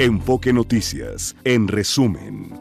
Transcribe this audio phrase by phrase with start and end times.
[0.00, 2.56] Enfoque Noticias, en resumen.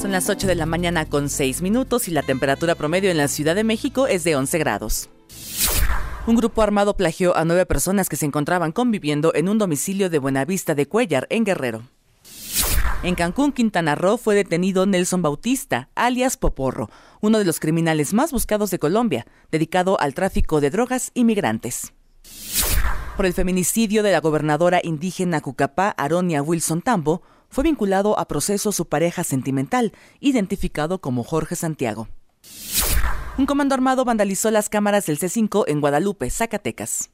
[0.00, 3.28] Son las 8 de la mañana con 6 minutos y la temperatura promedio en la
[3.28, 5.10] Ciudad de México es de 11 grados.
[6.26, 10.18] Un grupo armado plagió a nueve personas que se encontraban conviviendo en un domicilio de
[10.18, 11.82] Buenavista de Cuellar, en Guerrero.
[13.02, 16.88] En Cancún, Quintana Roo, fue detenido Nelson Bautista, alias Poporro,
[17.20, 21.92] uno de los criminales más buscados de Colombia, dedicado al tráfico de drogas y migrantes.
[23.16, 28.72] Por el feminicidio de la gobernadora indígena Cucapá, Aronia Wilson Tambo, fue vinculado a proceso
[28.72, 32.08] su pareja sentimental, identificado como Jorge Santiago.
[33.38, 37.08] Un comando armado vandalizó las cámaras del C5 en Guadalupe, Zacatecas.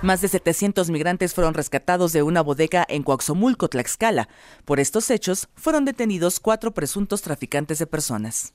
[0.00, 4.28] Más de 700 migrantes fueron rescatados de una bodega en Coaxomulco, Tlaxcala.
[4.64, 8.54] Por estos hechos, fueron detenidos cuatro presuntos traficantes de personas.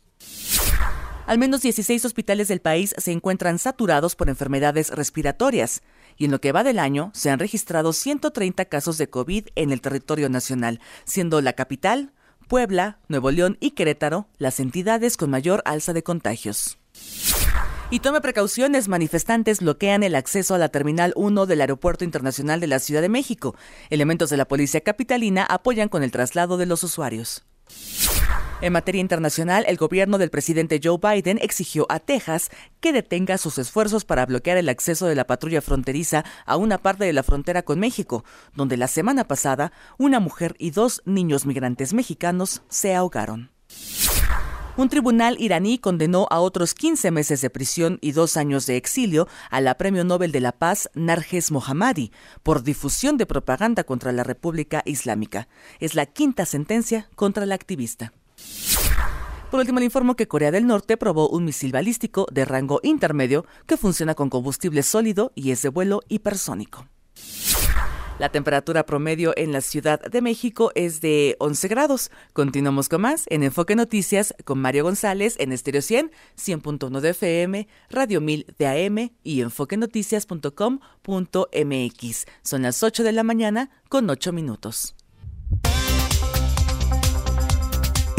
[1.25, 5.81] Al menos 16 hospitales del país se encuentran saturados por enfermedades respiratorias
[6.17, 9.71] y en lo que va del año se han registrado 130 casos de COVID en
[9.71, 12.11] el territorio nacional, siendo la capital,
[12.47, 16.77] Puebla, Nuevo León y Querétaro las entidades con mayor alza de contagios.
[17.89, 22.67] Y tome precauciones, manifestantes bloquean el acceso a la Terminal 1 del Aeropuerto Internacional de
[22.67, 23.55] la Ciudad de México.
[23.89, 27.43] Elementos de la Policía Capitalina apoyan con el traslado de los usuarios.
[28.63, 33.57] En materia internacional, el gobierno del presidente Joe Biden exigió a Texas que detenga sus
[33.57, 37.63] esfuerzos para bloquear el acceso de la patrulla fronteriza a una parte de la frontera
[37.63, 38.23] con México,
[38.55, 43.51] donde la semana pasada una mujer y dos niños migrantes mexicanos se ahogaron.
[44.77, 49.27] Un tribunal iraní condenó a otros 15 meses de prisión y dos años de exilio
[49.49, 54.23] a la Premio Nobel de la Paz Narges Mohammadi por difusión de propaganda contra la
[54.23, 55.49] República Islámica.
[55.81, 58.13] Es la quinta sentencia contra la activista.
[59.51, 63.45] Por último, le informo que Corea del Norte probó un misil balístico de rango intermedio
[63.67, 66.87] que funciona con combustible sólido y es de vuelo hipersónico.
[68.19, 72.11] La temperatura promedio en la Ciudad de México es de 11 grados.
[72.33, 77.67] Continuamos con más en Enfoque Noticias con Mario González en Estéreo 100, 100.1 de FM,
[77.89, 82.25] Radio 1000 de AM y enfoquenoticias.com.mx.
[82.43, 84.95] Son las 8 de la mañana con 8 minutos.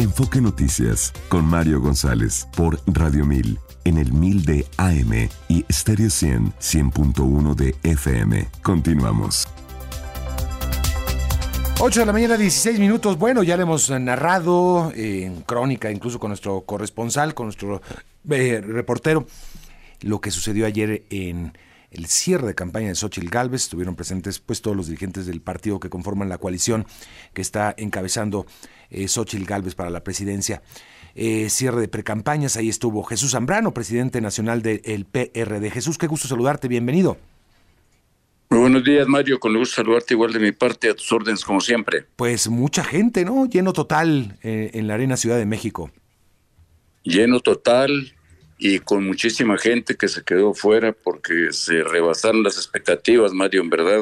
[0.04, 6.10] Enfoque Noticias con Mario González por Radio 1000 en el 1000 de AM y Stereo
[6.10, 8.47] 100 100.1 de FM.
[8.62, 9.48] Continuamos.
[11.81, 13.16] 8 de la mañana, 16 minutos.
[13.19, 17.81] Bueno, ya le hemos narrado en crónica, incluso con nuestro corresponsal, con nuestro
[18.28, 19.26] eh, reportero,
[20.03, 21.56] lo que sucedió ayer en
[21.94, 23.62] el cierre de campaña de Xochitl Galvez.
[23.62, 26.87] Estuvieron presentes pues todos los dirigentes del partido que conforman la coalición
[27.32, 28.47] que está encabezando
[28.91, 30.62] eh, Xochitl Galvez para la presidencia.
[31.15, 35.71] Eh, cierre de precampañas, ahí estuvo Jesús Zambrano, presidente nacional del PRD.
[35.71, 37.16] Jesús, qué gusto saludarte, bienvenido.
[38.50, 39.38] Muy buenos días, Mario.
[39.41, 42.06] Con gusto saludarte igual de mi parte, a tus órdenes, como siempre.
[42.16, 43.47] Pues mucha gente, ¿no?
[43.47, 45.91] Lleno total eh, en la Arena Ciudad de México.
[47.04, 48.15] Lleno total,
[48.67, 53.69] y con muchísima gente que se quedó fuera porque se rebasaron las expectativas, Mario, en
[53.69, 54.01] verdad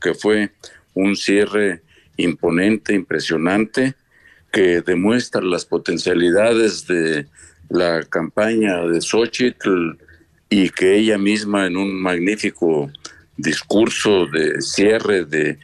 [0.00, 0.50] que fue
[0.92, 1.82] un cierre
[2.16, 3.94] imponente, impresionante,
[4.50, 7.28] que demuestra las potencialidades de
[7.68, 9.96] la campaña de Xochitl
[10.50, 12.90] y que ella misma en un magnífico
[13.36, 15.60] discurso de cierre de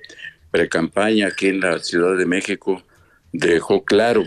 [0.52, 2.84] precampaña aquí en la Ciudad de México
[3.32, 4.22] dejó claro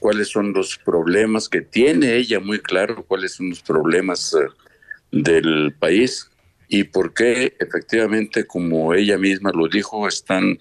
[0.00, 4.48] cuáles son los problemas que tiene ella muy claro, cuáles son los problemas eh,
[5.12, 6.28] del país
[6.68, 10.58] y por qué efectivamente, como ella misma lo dijo, están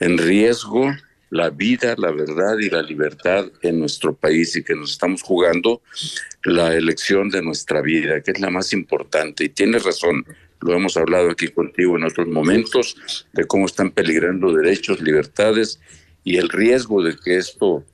[0.00, 0.90] en riesgo
[1.30, 5.80] la vida, la verdad y la libertad en nuestro país y que nos estamos jugando
[6.42, 9.44] la elección de nuestra vida, que es la más importante.
[9.44, 10.24] Y tiene razón,
[10.60, 12.96] lo hemos hablado aquí contigo en otros momentos,
[13.32, 15.80] de cómo están peligrando derechos, libertades
[16.24, 17.84] y el riesgo de que esto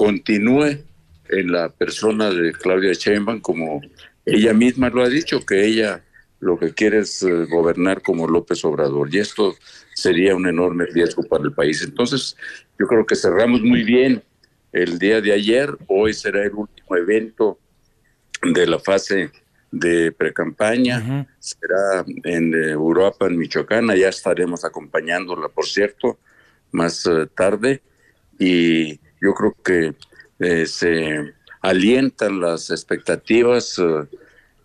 [0.00, 0.82] continúe
[1.28, 3.82] en la persona de Claudia Sheinbaum, como
[4.24, 6.02] ella misma lo ha dicho, que ella
[6.38, 9.14] lo que quiere es eh, gobernar como López Obrador.
[9.14, 9.54] Y esto
[9.94, 11.82] sería un enorme riesgo para el país.
[11.82, 12.34] Entonces,
[12.78, 14.22] yo creo que cerramos muy bien
[14.72, 15.76] el día de ayer.
[15.86, 17.58] Hoy será el último evento
[18.42, 19.30] de la fase
[19.70, 21.28] de precampaña.
[21.38, 23.94] Será en eh, Europa, en Michoacán.
[23.94, 26.18] Ya estaremos acompañándola, por cierto,
[26.72, 27.82] más eh, tarde.
[28.38, 29.94] Y yo creo que
[30.38, 34.06] eh, se alientan las expectativas eh,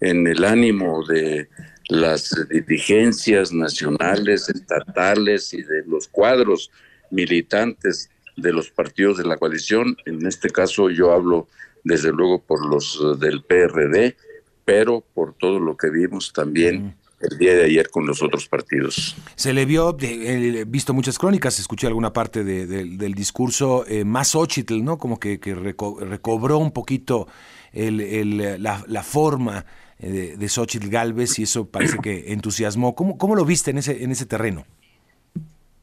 [0.02, 1.50] en el ánimo de
[1.90, 6.72] las dirigencias nacionales, estatales y de los cuadros
[7.12, 9.96] militantes de los partidos de la coalición.
[10.06, 11.48] En este caso yo hablo
[11.84, 14.16] desde luego por los eh, del PRD,
[14.64, 16.96] pero por todo lo que vimos también
[17.30, 19.16] el día de ayer con los otros partidos.
[19.36, 24.84] Se le vio, he visto muchas crónicas, escuché alguna parte del discurso eh, más Ochitl,
[24.84, 24.98] ¿no?
[24.98, 27.28] Como que, recobró un poquito
[27.74, 29.66] la, forma
[30.00, 32.96] eh, de, de Xochitl Galvez y eso parece que entusiasmó.
[32.96, 34.66] ¿Cómo, cómo lo viste en ese, en ese terreno?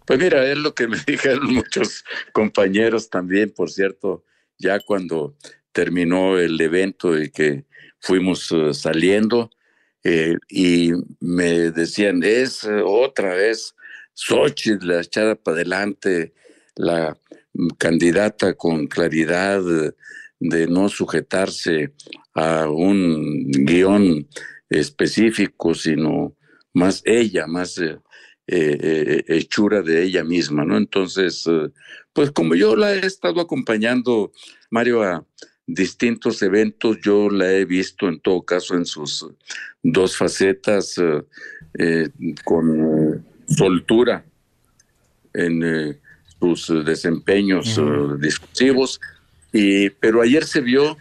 [0.07, 4.25] Pues mira, es lo que me dijeron muchos compañeros también, por cierto,
[4.59, 5.35] ya cuando
[5.73, 7.65] terminó el evento y que
[7.99, 9.51] fuimos eh, saliendo
[10.05, 13.75] eh, y me decían, es eh, otra vez
[14.15, 16.35] Xochitl, la echada para adelante,
[16.77, 17.17] la
[17.79, 19.63] candidata con claridad
[20.41, 21.93] de no sujetarse
[22.35, 24.27] a un guion
[24.69, 26.35] específico, sino
[26.73, 27.81] más ella, más
[28.47, 30.77] hechura de ella misma, ¿no?
[30.77, 31.45] Entonces,
[32.13, 34.33] pues como yo la he estado acompañando,
[34.71, 35.27] Mario, a,
[35.67, 36.99] distintos eventos.
[37.03, 39.27] Yo la he visto en todo caso en sus
[39.83, 41.23] dos facetas eh,
[41.79, 42.09] eh,
[42.45, 44.25] con soltura
[45.35, 45.99] en eh,
[46.41, 47.81] sus desempeños
[48.21, 49.01] discursivos.
[49.53, 50.97] Y, pero ayer se vio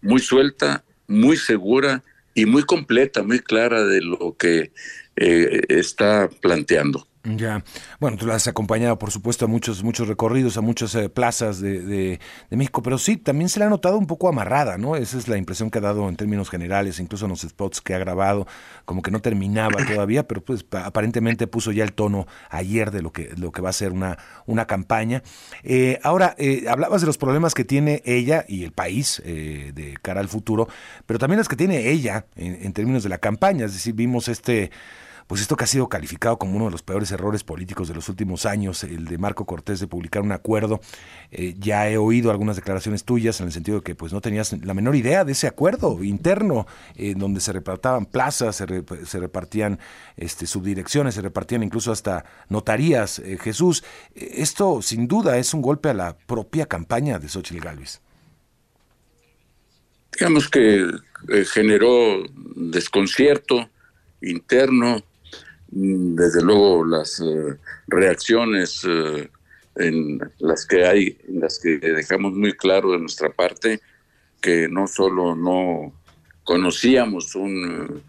[0.00, 2.02] muy suelta, muy segura
[2.34, 4.70] y muy completa, muy clara de lo que
[5.16, 7.06] está planteando.
[7.22, 7.62] Ya,
[7.98, 11.60] bueno, tú la has acompañado, por supuesto, a muchos, muchos recorridos, a muchas eh, plazas
[11.60, 12.18] de, de,
[12.48, 14.96] México, pero sí, también se le ha notado un poco amarrada, ¿no?
[14.96, 17.92] Esa es la impresión que ha dado en términos generales, incluso en los spots que
[17.92, 18.46] ha grabado,
[18.86, 23.12] como que no terminaba todavía, pero pues aparentemente puso ya el tono ayer de lo
[23.12, 25.22] que, lo que va a ser una, una campaña.
[25.62, 30.20] Eh, ahora, eh, hablabas de los problemas que tiene ella y el país de cara
[30.20, 30.68] al futuro,
[31.04, 34.28] pero también las que tiene ella en, en términos de la campaña, es decir, vimos
[34.28, 34.70] este
[35.30, 38.08] pues esto que ha sido calificado como uno de los peores errores políticos de los
[38.08, 40.80] últimos años, el de Marco Cortés de publicar un acuerdo.
[41.30, 44.52] Eh, ya he oído algunas declaraciones tuyas en el sentido de que pues no tenías
[44.64, 46.66] la menor idea de ese acuerdo interno,
[46.96, 48.66] eh, donde se repartaban plazas, se,
[49.20, 49.78] repartían
[50.16, 53.20] este, subdirecciones, se repartían incluso hasta notarías.
[53.20, 53.84] Eh, Jesús,
[54.16, 58.00] esto sin duda es un golpe a la propia campaña de Xochitl Gálvez.
[60.10, 60.90] Digamos que
[61.52, 62.20] generó
[62.56, 63.70] desconcierto
[64.22, 65.04] interno,
[65.70, 67.56] desde luego las eh,
[67.86, 69.30] reacciones eh,
[69.76, 73.80] en las que hay, en las que dejamos muy claro de nuestra parte
[74.40, 75.92] que no solo no
[76.44, 78.02] conocíamos un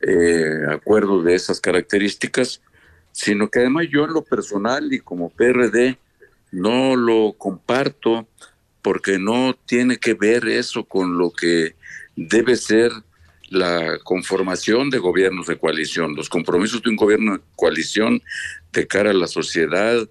[0.00, 2.60] eh, acuerdo de esas características,
[3.12, 5.98] sino que además yo en lo personal y como PRD
[6.52, 8.28] no lo comparto
[8.82, 11.74] porque no tiene que ver eso con lo que
[12.16, 12.92] debe ser
[13.50, 18.22] la conformación de gobiernos de coalición, los compromisos de un gobierno de coalición
[18.72, 20.08] de cara a la sociedad,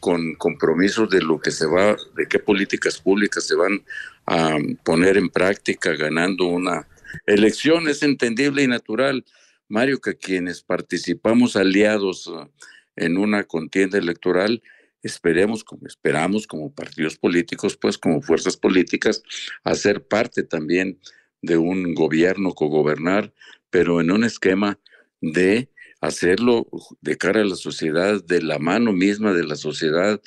[0.00, 3.84] con compromisos de lo que se va, de qué políticas públicas se van
[4.26, 6.88] a poner en práctica ganando una
[7.26, 9.24] elección, es entendible y natural,
[9.68, 12.48] Mario, que quienes participamos aliados uh,
[12.96, 14.62] en una contienda electoral,
[15.02, 19.22] esperemos, como esperamos como partidos políticos, pues como fuerzas políticas,
[19.62, 20.98] hacer parte también
[21.42, 23.32] de un gobierno, cogobernar,
[23.70, 24.78] pero en un esquema
[25.20, 25.70] de
[26.00, 26.66] hacerlo
[27.00, 30.20] de cara a la sociedad, de la mano misma de la sociedad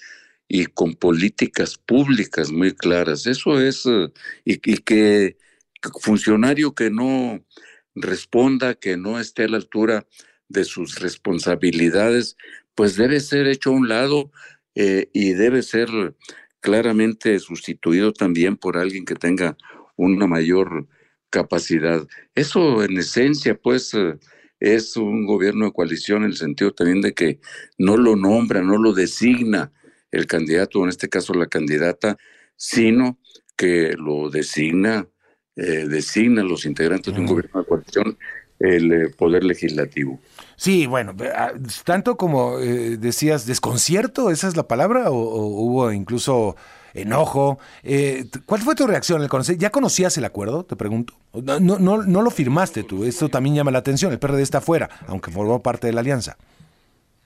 [0.47, 3.25] y con políticas públicas muy claras.
[3.25, 4.09] Eso es, eh,
[4.45, 5.37] y, que
[6.01, 7.43] funcionario que no
[7.95, 10.07] responda, que no esté a la altura
[10.47, 12.37] de sus responsabilidades,
[12.75, 14.31] pues debe ser hecho a un lado
[14.75, 15.89] eh, y debe ser
[16.59, 19.57] claramente sustituido también por alguien que tenga
[19.95, 20.87] una mayor
[21.33, 22.07] capacidad.
[22.35, 24.19] Eso en esencia, pues, eh,
[24.59, 27.39] es un gobierno de coalición en el sentido también de que
[27.79, 29.71] no lo nombra, no lo designa
[30.11, 32.17] el candidato, o en este caso la candidata,
[32.55, 33.17] sino
[33.57, 35.07] que lo designa,
[35.55, 38.17] eh, designa los integrantes de un gobierno de coalición
[38.59, 40.21] el eh, poder legislativo.
[40.55, 46.55] Sí, bueno, ah, tanto como decías, desconcierto, esa es la palabra, o hubo incluso
[46.93, 47.59] enojo.
[47.83, 49.57] Eh, ¿Cuál fue tu reacción al conocer?
[49.57, 50.63] ¿Ya conocías el acuerdo?
[50.63, 51.13] Te pregunto.
[51.33, 53.03] No, no, no, lo firmaste tú.
[53.05, 54.11] Esto también llama la atención.
[54.11, 56.37] El PRD está afuera, aunque formó parte de la alianza.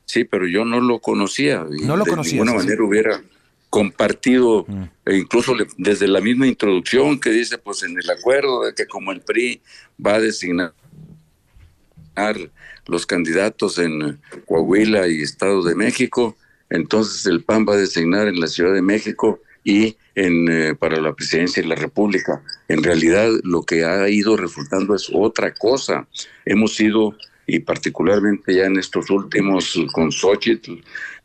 [0.05, 1.65] Sí, pero yo no lo conocía.
[1.83, 2.39] no lo conocía.
[2.39, 3.21] De ninguna manera hubiera
[3.69, 4.83] compartido, mm.
[5.05, 9.12] e incluso desde la misma introducción que dice, pues en el acuerdo de que como
[9.12, 9.62] el PRI
[10.03, 10.74] va a designar
[12.88, 16.36] los candidatos en Coahuila y Estado de México,
[16.69, 21.01] entonces el PAN va a designar en la Ciudad de México y en, eh, para
[21.01, 22.41] la presidencia de la República.
[22.69, 26.07] En realidad lo que ha ido resultando es otra cosa.
[26.45, 30.75] Hemos sido y particularmente ya en estos últimos con Xochitl,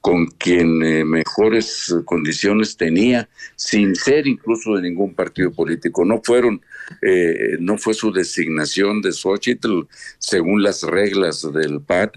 [0.01, 6.05] con quien eh, mejores condiciones tenía, sin ser incluso de ningún partido político.
[6.05, 6.61] No fueron,
[7.01, 9.83] eh, no fue su designación de Xochitl
[10.19, 12.11] según las reglas del PAD,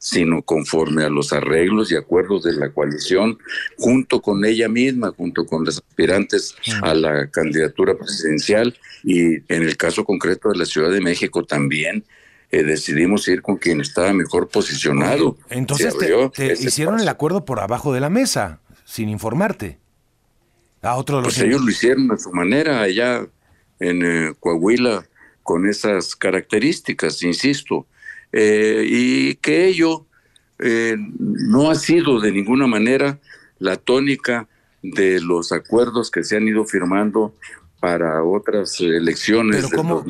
[0.00, 3.38] sino conforme a los arreglos y acuerdos de la coalición,
[3.76, 9.76] junto con ella misma, junto con los aspirantes a la candidatura presidencial y en el
[9.76, 12.04] caso concreto de la Ciudad de México también.
[12.50, 15.36] Eh, decidimos ir con quien estaba mejor posicionado.
[15.50, 19.78] Entonces te, hicieron el acuerdo por abajo de la mesa, sin informarte.
[20.82, 23.26] A otro pues ellos lo hicieron de su manera allá
[23.78, 25.06] en eh, Coahuila
[25.42, 27.86] con esas características, insisto.
[28.32, 30.06] Eh, y que ello
[30.58, 33.18] eh, no ha sido de ninguna manera
[33.58, 34.46] la tónica
[34.82, 37.34] de los acuerdos que se han ido firmando
[37.80, 39.56] para otras elecciones.
[39.56, 40.04] Pero ¿cómo,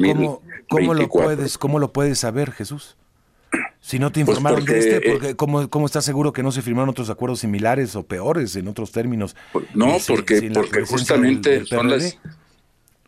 [0.69, 2.97] cómo, lo puedes, ¿cómo lo puedes saber, Jesús?
[3.81, 6.53] Si no te pues informaron de este, eh, porque, ¿cómo, ¿cómo, estás seguro que no
[6.53, 9.35] se firmaron otros acuerdos similares o peores en otros términos?
[9.53, 12.19] Pues, no, porque, porque justamente son, las,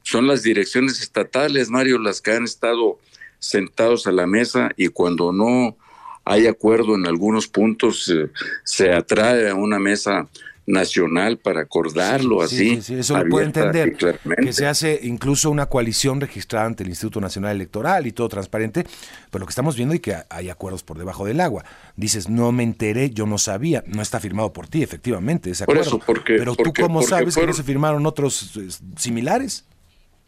[0.03, 2.99] son las direcciones estatales, Mario, las que han estado
[3.43, 5.77] sentados a la mesa y cuando no
[6.25, 8.31] hay acuerdo en algunos puntos eh,
[8.63, 10.29] se atrae a una mesa
[10.65, 12.81] nacional para acordarlo así.
[12.81, 13.97] Sí, eso lo puedo entender.
[13.97, 18.87] Que se hace incluso una coalición registrada ante el Instituto Nacional Electoral y todo transparente,
[19.33, 21.65] pero lo que estamos viendo es que hay acuerdos por debajo del agua.
[21.97, 26.01] Dices, no me enteré, yo no sabía, no está firmado por ti, efectivamente, ese acuerdo.
[26.25, 29.65] pero tú cómo sabes que no se firmaron otros eh, similares?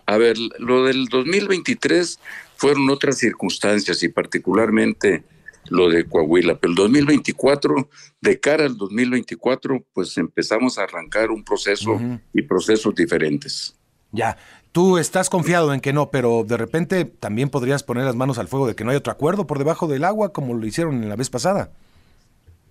[0.07, 2.19] A ver, lo del 2023
[2.57, 5.25] fueron otras circunstancias y particularmente
[5.69, 6.59] lo de Coahuila.
[6.59, 7.89] Pero el 2024,
[8.21, 12.01] de cara al 2024, pues empezamos a arrancar un proceso
[12.33, 13.77] y procesos diferentes.
[14.13, 14.37] Ya,
[14.73, 18.49] tú estás confiado en que no, pero de repente también podrías poner las manos al
[18.49, 21.09] fuego de que no hay otro acuerdo por debajo del agua como lo hicieron en
[21.09, 21.73] la vez pasada.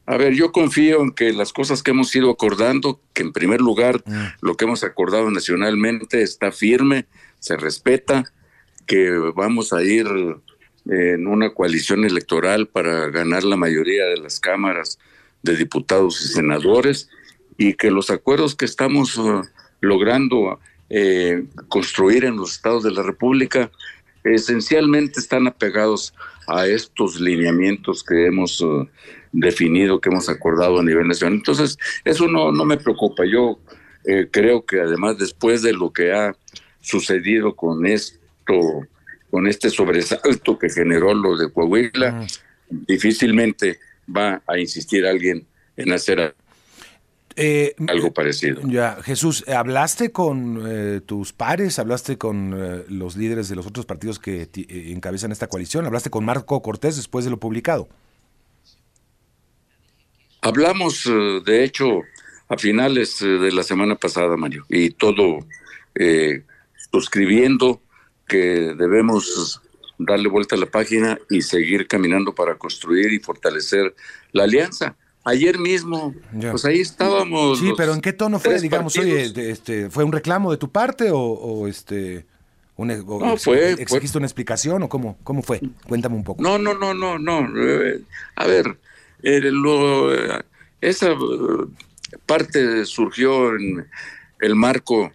[0.05, 3.61] A ver, yo confío en que las cosas que hemos ido acordando, que en primer
[3.61, 4.25] lugar mm.
[4.41, 7.05] lo que hemos acordado nacionalmente está firme,
[7.39, 8.25] se respeta,
[8.85, 10.07] que vamos a ir
[10.85, 14.99] en una coalición electoral para ganar la mayoría de las cámaras
[15.41, 17.09] de diputados y senadores
[17.57, 19.43] y que los acuerdos que estamos uh,
[19.81, 20.59] logrando
[20.89, 23.71] eh, construir en los estados de la República
[24.23, 26.13] esencialmente están apegados
[26.47, 28.63] a estos lineamientos que hemos
[29.33, 31.35] definido, que hemos acordado a nivel nacional.
[31.35, 33.25] Entonces, eso no, no me preocupa.
[33.25, 33.59] Yo
[34.05, 36.35] eh, creo que además después de lo que ha
[36.81, 37.85] sucedido con
[38.43, 38.87] esto
[39.31, 42.85] con este sobresalto que generó lo de Coahuila, mm.
[42.87, 43.79] difícilmente
[44.15, 46.35] va a insistir alguien en hacer
[47.35, 48.61] eh, algo parecido.
[48.65, 51.79] Ya, Jesús, ¿hablaste con eh, tus pares?
[51.79, 54.49] ¿Hablaste con eh, los líderes de los otros partidos que
[54.91, 55.87] encabezan esta coalición?
[55.87, 57.89] ¿Hablaste con Marco Cortés después de lo publicado?
[60.41, 61.09] Hablamos,
[61.45, 62.01] de hecho,
[62.49, 65.39] a finales de la semana pasada, Mario, y todo
[66.91, 67.81] suscribiendo
[68.33, 69.61] que debemos
[69.99, 73.93] darle vuelta a la página y seguir caminando para construir y fortalecer
[74.31, 74.95] la alianza.
[75.23, 76.15] Ayer mismo,
[76.49, 77.59] pues ahí estábamos.
[77.59, 78.59] Sí, pero ¿en qué tono fue?
[78.59, 82.25] Digamos, oye, este, ¿fue un reclamo de tu parte o, este...
[82.75, 85.61] no, fue, ¿Exigiste una explicación o cómo, cómo fue?
[85.87, 86.41] Cuéntame un poco.
[86.41, 87.47] No, no, no, no, no.
[87.55, 88.01] Eh,
[88.35, 88.77] a ver,
[89.21, 90.11] eh, lo,
[90.81, 91.15] esa
[92.25, 93.87] parte surgió en
[94.39, 95.11] el marco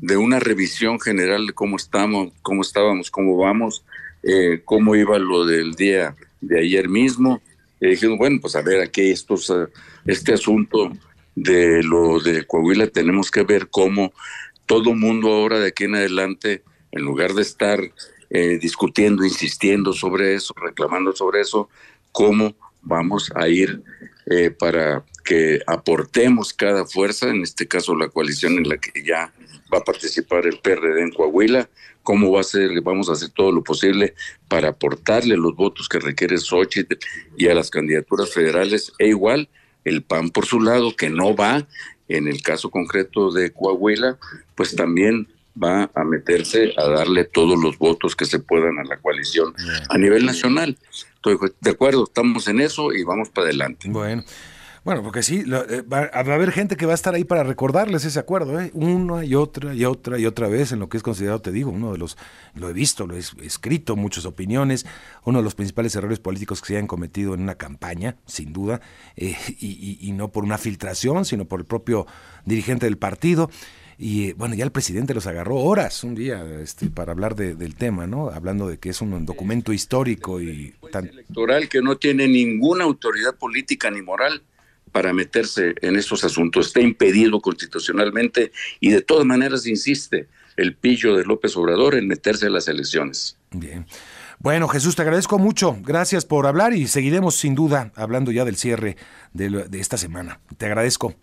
[0.00, 3.84] de una revisión general de cómo estamos, cómo estábamos, cómo vamos,
[4.22, 7.42] eh, cómo iba lo del día de ayer mismo.
[7.80, 9.66] Y dijimos, bueno, pues a ver, aquí estos, eh,
[10.06, 10.92] este asunto
[11.34, 14.12] de lo de Coahuila tenemos que ver cómo
[14.66, 17.80] todo mundo ahora de aquí en adelante, en lugar de estar
[18.30, 21.68] eh, discutiendo, insistiendo sobre eso, reclamando sobre eso,
[22.12, 23.82] cómo vamos a ir
[24.58, 29.32] para que aportemos cada fuerza, en este caso la coalición en la que ya
[29.72, 31.68] va a participar el PRD en Coahuila,
[32.02, 34.14] cómo va a ser, vamos a hacer todo lo posible
[34.48, 36.96] para aportarle los votos que requiere Xochitl
[37.36, 39.48] y a las candidaturas federales, e igual
[39.84, 41.66] el PAN por su lado, que no va,
[42.08, 44.18] en el caso concreto de Coahuila,
[44.54, 45.28] pues también
[45.60, 49.54] va a meterse a darle todos los votos que se puedan a la coalición
[49.88, 50.78] a nivel nacional.
[51.14, 53.88] Estoy de acuerdo, estamos en eso y vamos para adelante.
[53.88, 54.24] Bueno.
[54.84, 58.04] Bueno, porque sí, eh, va, a haber gente que va a estar ahí para recordarles
[58.04, 58.72] ese acuerdo, ¿eh?
[58.74, 61.70] una y otra y otra y otra vez en lo que es considerado, te digo,
[61.70, 62.16] uno de los,
[62.56, 64.84] lo he visto, lo he escrito, muchas opiniones,
[65.24, 68.80] uno de los principales errores políticos que se hayan cometido en una campaña, sin duda,
[69.16, 72.08] eh, y, no por una filtración, sino por el propio
[72.44, 73.50] dirigente del partido.
[73.98, 78.08] Y bueno, ya el presidente los agarró horas un día este, para hablar del tema,
[78.08, 78.30] ¿no?
[78.30, 81.06] Hablando de que es un documento histórico y tan...
[81.06, 84.42] electoral que no tiene ninguna autoridad política ni moral
[84.92, 86.68] para meterse en estos asuntos.
[86.68, 92.46] Está impedido constitucionalmente y de todas maneras insiste el pillo de López Obrador en meterse
[92.46, 93.36] en las elecciones.
[93.50, 93.86] Bien.
[94.38, 95.78] Bueno, Jesús, te agradezco mucho.
[95.82, 98.96] Gracias por hablar y seguiremos sin duda hablando ya del cierre
[99.32, 100.40] de, esta semana.
[100.58, 101.14] Te agradezco.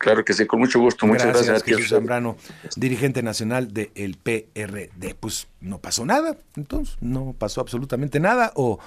[0.00, 1.06] Claro, que sí, con mucho gusto.
[1.06, 1.46] Muchas gracias.
[1.46, 2.36] gracias Jesús Zambrano,
[2.76, 5.14] dirigente nacional del PRD.
[5.18, 8.80] Pues no pasó nada, entonces, no pasó absolutamente nada o,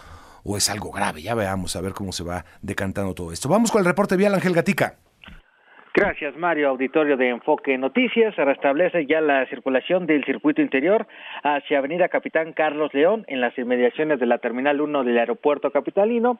[0.44, 1.22] o es algo grave.
[1.22, 3.50] Ya veamos a ver cómo se va decantando todo esto.
[3.50, 4.96] Vamos con el reporte vial, Ángel Gatica.
[5.94, 6.70] Gracias, Mario.
[6.70, 8.36] Auditorio de Enfoque Noticias.
[8.36, 11.08] Se restablece ya la circulación del circuito interior
[11.42, 16.40] hacia Avenida Capitán Carlos León en las inmediaciones de la Terminal 1 del Aeropuerto Capitalino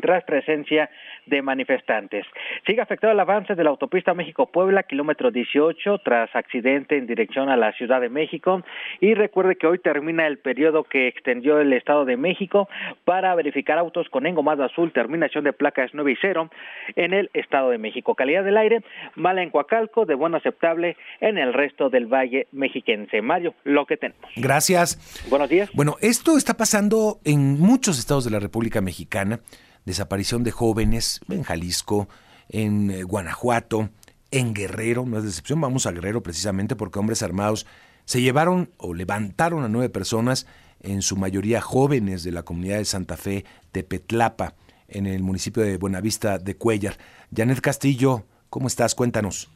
[0.00, 0.90] tras presencia
[1.26, 2.26] de manifestantes.
[2.66, 7.56] Sigue afectado el avance de la autopista México-Puebla, kilómetro 18, tras accidente en dirección a
[7.56, 8.62] la Ciudad de México.
[9.00, 12.68] Y recuerde que hoy termina el periodo que extendió el Estado de México
[13.04, 16.50] para verificar autos con engomado azul, terminación de placas 9 y 0
[16.96, 18.14] en el Estado de México.
[18.14, 18.82] Calidad del aire,
[19.14, 23.22] mala en Coacalco, de bueno aceptable en el resto del Valle Mexiquense.
[23.22, 24.30] Mario, lo que tenemos.
[24.36, 25.28] Gracias.
[25.28, 25.70] Buenos días.
[25.74, 29.40] Bueno, esto está pasando en muchos estados de la República Mexicana
[29.84, 32.08] desaparición de jóvenes en Jalisco,
[32.48, 33.90] en eh, Guanajuato,
[34.30, 37.66] en Guerrero, no es decepción, vamos a Guerrero precisamente porque hombres armados
[38.04, 40.46] se llevaron o levantaron a nueve personas,
[40.82, 44.54] en su mayoría jóvenes de la comunidad de Santa Fe, Tepetlapa,
[44.88, 46.94] en el municipio de Buenavista de Cuellar.
[47.34, 48.94] Janet Castillo, ¿cómo estás?
[48.94, 49.50] Cuéntanos.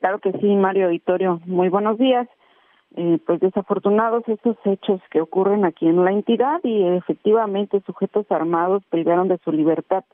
[0.00, 1.40] Claro que sí, Mario Vittorio.
[1.46, 2.28] Muy buenos días.
[2.94, 8.82] Eh, pues desafortunados estos hechos que ocurren aquí en la entidad y efectivamente sujetos armados
[8.90, 10.04] privaron de su libertad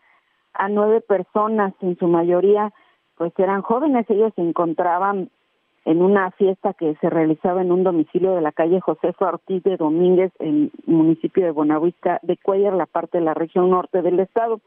[0.54, 2.72] a nueve personas, en su mayoría
[3.16, 5.28] pues eran jóvenes, ellos se encontraban
[5.84, 9.76] en una fiesta que se realizaba en un domicilio de la calle Josefa Ortiz de
[9.76, 14.20] Domínguez, en el municipio de Bonavista de Cuellar, la parte de la región norte del
[14.20, 14.60] estado.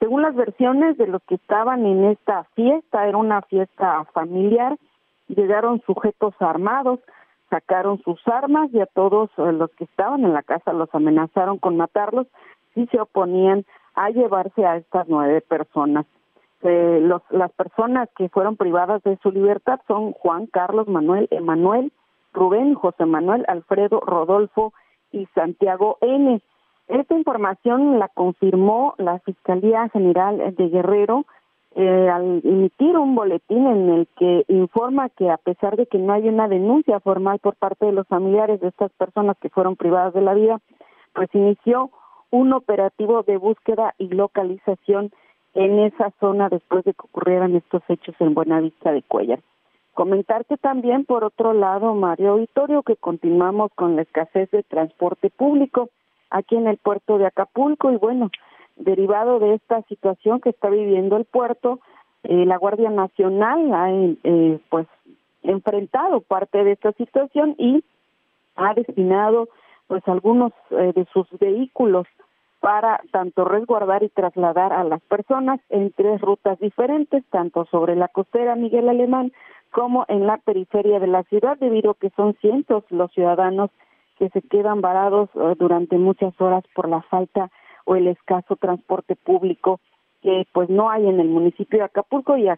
[0.00, 4.76] Según las versiones de los que estaban en esta fiesta, era una fiesta familiar,
[5.28, 6.98] llegaron sujetos armados,
[7.54, 11.58] sacaron sus armas y a todos eh, los que estaban en la casa los amenazaron
[11.58, 12.26] con matarlos
[12.74, 16.04] si se oponían a llevarse a estas nueve personas.
[16.62, 21.92] Eh, los, las personas que fueron privadas de su libertad son Juan Carlos Manuel Emanuel,
[22.32, 24.72] Rubén José Manuel Alfredo Rodolfo
[25.12, 26.42] y Santiago N.
[26.88, 31.24] Esta información la confirmó la Fiscalía General de Guerrero
[31.76, 36.12] eh, al emitir un boletín en el que informa que a pesar de que no
[36.12, 40.14] hay una denuncia formal por parte de los familiares de estas personas que fueron privadas
[40.14, 40.60] de la vida,
[41.14, 41.90] pues inició
[42.30, 45.12] un operativo de búsqueda y localización
[45.54, 49.40] en esa zona después de que ocurrieran estos hechos en Buenavista de Cuellar.
[49.94, 55.90] Comentarte también, por otro lado, Mario Auditorio, que continuamos con la escasez de transporte público
[56.30, 58.30] aquí en el puerto de Acapulco y bueno,
[58.76, 61.80] derivado de esta situación que está viviendo el puerto,
[62.24, 64.86] eh, la Guardia Nacional ha eh, pues
[65.42, 67.84] enfrentado parte de esta situación y
[68.56, 69.48] ha destinado
[69.86, 72.06] pues algunos eh, de sus vehículos
[72.60, 78.08] para tanto resguardar y trasladar a las personas en tres rutas diferentes, tanto sobre la
[78.08, 79.32] costera Miguel Alemán
[79.70, 83.70] como en la periferia de la ciudad, debido a que son cientos los ciudadanos
[84.18, 87.50] que se quedan varados durante muchas horas por la falta
[87.84, 89.80] o el escaso transporte público
[90.24, 92.48] que pues no hay en el municipio de Acapulco y,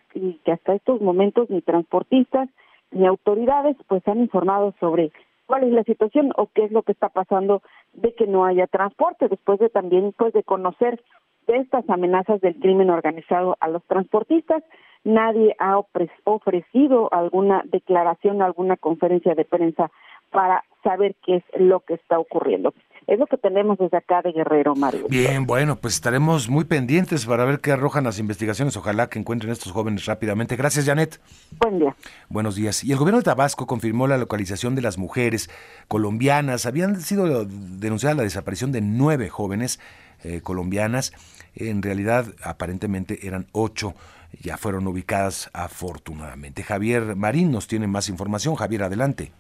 [0.45, 2.49] que hasta estos momentos ni transportistas
[2.93, 5.11] ni autoridades pues han informado sobre
[5.47, 7.63] cuál es la situación o qué es lo que está pasando
[7.93, 11.03] de que no haya transporte después de también pues de conocer
[11.49, 14.63] de estas amenazas del crimen organizado a los transportistas.
[15.03, 15.79] Nadie ha
[16.25, 19.91] ofrecido alguna declaración alguna conferencia de prensa
[20.31, 22.73] para saber qué es lo que está ocurriendo
[23.07, 25.07] es lo que tenemos desde acá de Guerrero, Mario.
[25.09, 28.77] Bien, bueno, pues estaremos muy pendientes para ver qué arrojan las investigaciones.
[28.77, 30.57] Ojalá que encuentren a estos jóvenes rápidamente.
[30.57, 31.21] Gracias, Janet.
[31.61, 31.95] Buen día.
[32.29, 32.83] Buenos días.
[32.83, 35.49] Y el gobierno de Tabasco confirmó la localización de las mujeres
[35.87, 36.67] colombianas.
[36.67, 39.79] Habían sido denunciadas la desaparición de nueve jóvenes
[40.25, 41.13] eh, colombianas.
[41.55, 43.95] En realidad, aparentemente eran ocho.
[44.43, 46.65] Ya fueron ubicadas afortunadamente.
[46.65, 48.57] Javier Marín nos tiene más información.
[48.57, 49.31] Javier, adelante.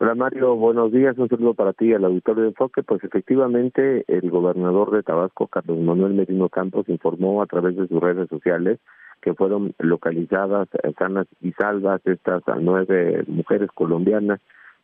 [0.00, 2.84] Hola Mario, buenos días, un saludo para ti al auditorio de Enfoque.
[2.84, 8.00] Pues efectivamente el gobernador de Tabasco, Carlos Manuel Merino Campos, informó a través de sus
[8.00, 8.78] redes sociales
[9.20, 14.38] que fueron localizadas sanas y salvas estas nueve mujeres colombianas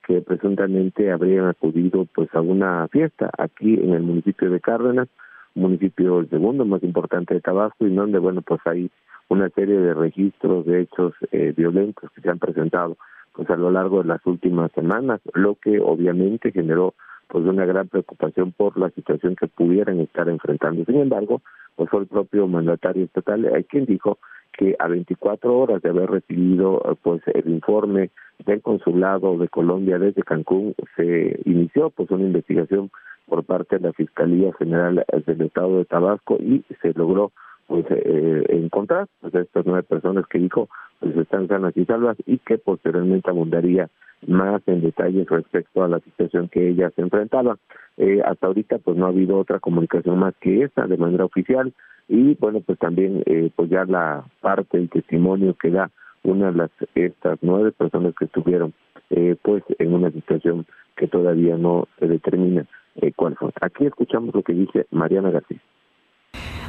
[0.05, 5.07] que presuntamente habrían acudido pues a una fiesta aquí en el municipio de Cárdenas,
[5.55, 8.91] municipio el segundo más importante de Tabasco y donde bueno pues hay
[9.29, 12.97] una serie de registros de hechos eh, violentos que se han presentado
[13.35, 16.95] pues a lo largo de las últimas semanas, lo que obviamente generó
[17.29, 20.85] pues una gran preocupación por la situación que pudieran estar enfrentando.
[20.85, 21.43] Sin embargo,
[21.75, 24.19] pues fue el propio mandatario estatal hay quien dijo
[24.57, 28.11] que a 24 horas de haber recibido pues el informe
[28.47, 32.91] del consulado de Colombia desde Cancún se inició pues una investigación
[33.27, 37.33] por parte de la Fiscalía General del Estado de Tabasco y se logró
[37.67, 40.69] pues eh, encontrar pues, estas nueve personas que dijo
[41.01, 43.89] pues están sanas y salvas y que posteriormente abundaría
[44.27, 47.59] más en detalles respecto a la situación que ella se enfrentaba.
[47.97, 51.73] Eh, hasta ahorita pues no ha habido otra comunicación más que esta de manera oficial
[52.09, 55.91] y bueno pues también eh, pues ya la parte del testimonio que da
[56.23, 58.73] una de estas nueve personas que estuvieron
[59.11, 63.51] eh, pues en una situación que todavía no se determina eh, cuál fue.
[63.61, 65.61] Aquí escuchamos lo que dice Mariana García.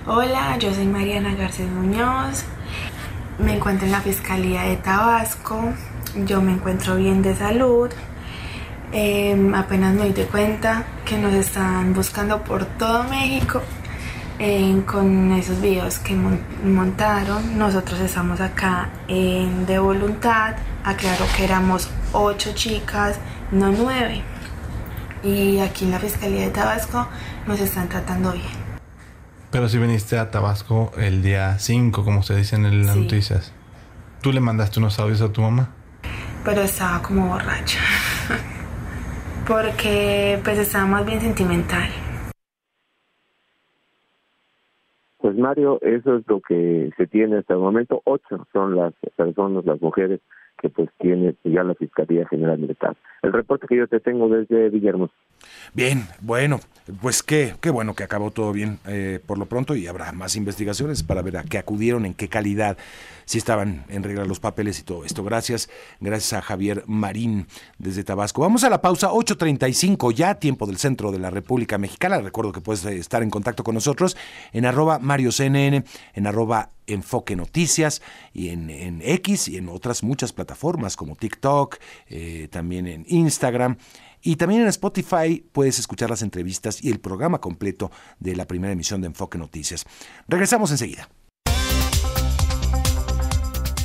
[0.08, 2.44] Hola, yo soy Mariana García Muñoz.
[3.40, 5.74] Me encuentro en la Fiscalía de Tabasco.
[6.28, 7.90] Yo me encuentro bien de salud.
[8.92, 13.64] Em, apenas me di cuenta que nos están buscando por todo México
[14.86, 16.14] con esos videos que
[16.64, 17.58] montaron.
[17.58, 20.54] Nosotros estamos acá en de voluntad.
[20.84, 23.18] Aclaro que éramos ocho chicas,
[23.52, 24.22] no nueve.
[25.24, 27.08] Y aquí en la Fiscalía de Tabasco
[27.48, 28.65] nos están tratando bien.
[29.56, 33.56] Pero si viniste a Tabasco el día 5, como se dice en las noticias.
[34.22, 35.74] ¿Tú le mandaste unos audios a tu mamá?
[36.44, 37.80] Pero estaba como borracha.
[39.48, 41.88] Porque pues estaba más bien sentimental.
[45.20, 48.02] Pues Mario, eso es lo que se tiene hasta el momento.
[48.04, 50.20] Ocho son las personas, las mujeres
[50.62, 52.98] que pues tiene ya la Fiscalía General del Estado.
[53.22, 55.14] El reporte que yo te tengo desde Villahermosa.
[55.76, 56.62] Bien, bueno,
[57.02, 60.38] pues qué, qué bueno que acabó todo bien eh, por lo pronto y habrá más
[60.38, 62.78] investigaciones para ver a qué acudieron, en qué calidad,
[63.26, 65.22] si estaban en regla los papeles y todo esto.
[65.26, 68.42] Gracias, gracias a Javier Marín desde Tabasco.
[68.42, 72.20] Vamos a la pausa 8.35 ya, tiempo del centro de la República Mexicana.
[72.20, 74.16] Recuerdo que puedes estar en contacto con nosotros
[74.54, 75.84] en arroba Mario CNN,
[76.14, 78.02] en arroba Enfoque Noticias
[78.34, 83.78] y en, en, X y en otras muchas plataformas como TikTok, eh, también en Instagram.
[84.26, 88.74] Y también en Spotify puedes escuchar las entrevistas y el programa completo de la primera
[88.74, 89.86] emisión de Enfoque Noticias.
[90.28, 91.08] Regresamos enseguida.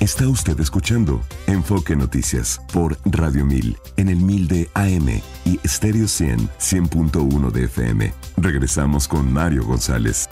[0.01, 6.09] Está usted escuchando Enfoque Noticias por Radio 1000 en el 1000 de AM y Stereo
[6.09, 8.15] 100 100.1 de FM.
[8.39, 10.27] Regresamos con Mario González.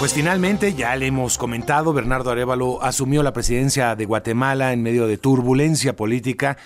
[0.00, 5.06] Pues finalmente, ya le hemos comentado, Bernardo Arevalo asumió la presidencia de Guatemala en medio
[5.06, 6.56] de turbulencia política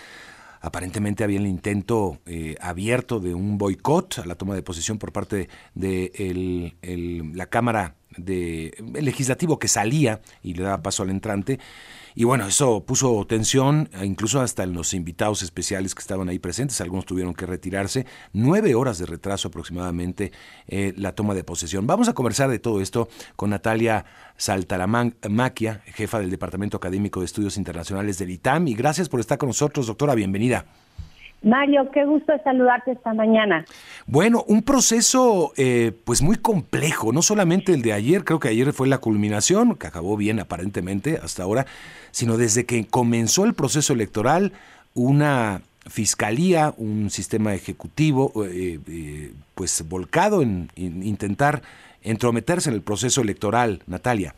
[0.63, 5.13] Aparentemente había el intento eh, abierto de un boicot a la toma de posición por
[5.13, 6.73] parte de
[7.35, 11.59] la Cámara de, legislativo que salía y le daba paso al entrante.
[12.15, 16.81] Y bueno, eso puso tensión, incluso hasta en los invitados especiales que estaban ahí presentes.
[16.81, 18.07] Algunos tuvieron que retirarse.
[18.33, 20.33] Nueve horas de retraso aproximadamente
[20.67, 21.87] eh, la toma de posesión.
[21.87, 24.05] Vamos a conversar de todo esto con Natalia
[24.37, 28.69] Saltalamaquia, jefa del Departamento Académico de Estudios Internacionales del ITAM.
[28.69, 30.15] Y gracias por estar con nosotros, doctora.
[30.15, 30.67] Bienvenida.
[31.43, 33.65] Mario, qué gusto saludarte esta mañana.
[34.07, 38.73] Bueno, un proceso eh, pues muy complejo, no solamente el de ayer, creo que ayer
[38.73, 41.67] fue la culminación, que acabó bien aparentemente hasta ahora,
[42.11, 44.53] sino desde que comenzó el proceso electoral,
[44.95, 51.63] una fiscalía, un sistema ejecutivo eh, eh, pues volcado en intentar
[52.03, 54.35] entrometerse en el proceso electoral, Natalia.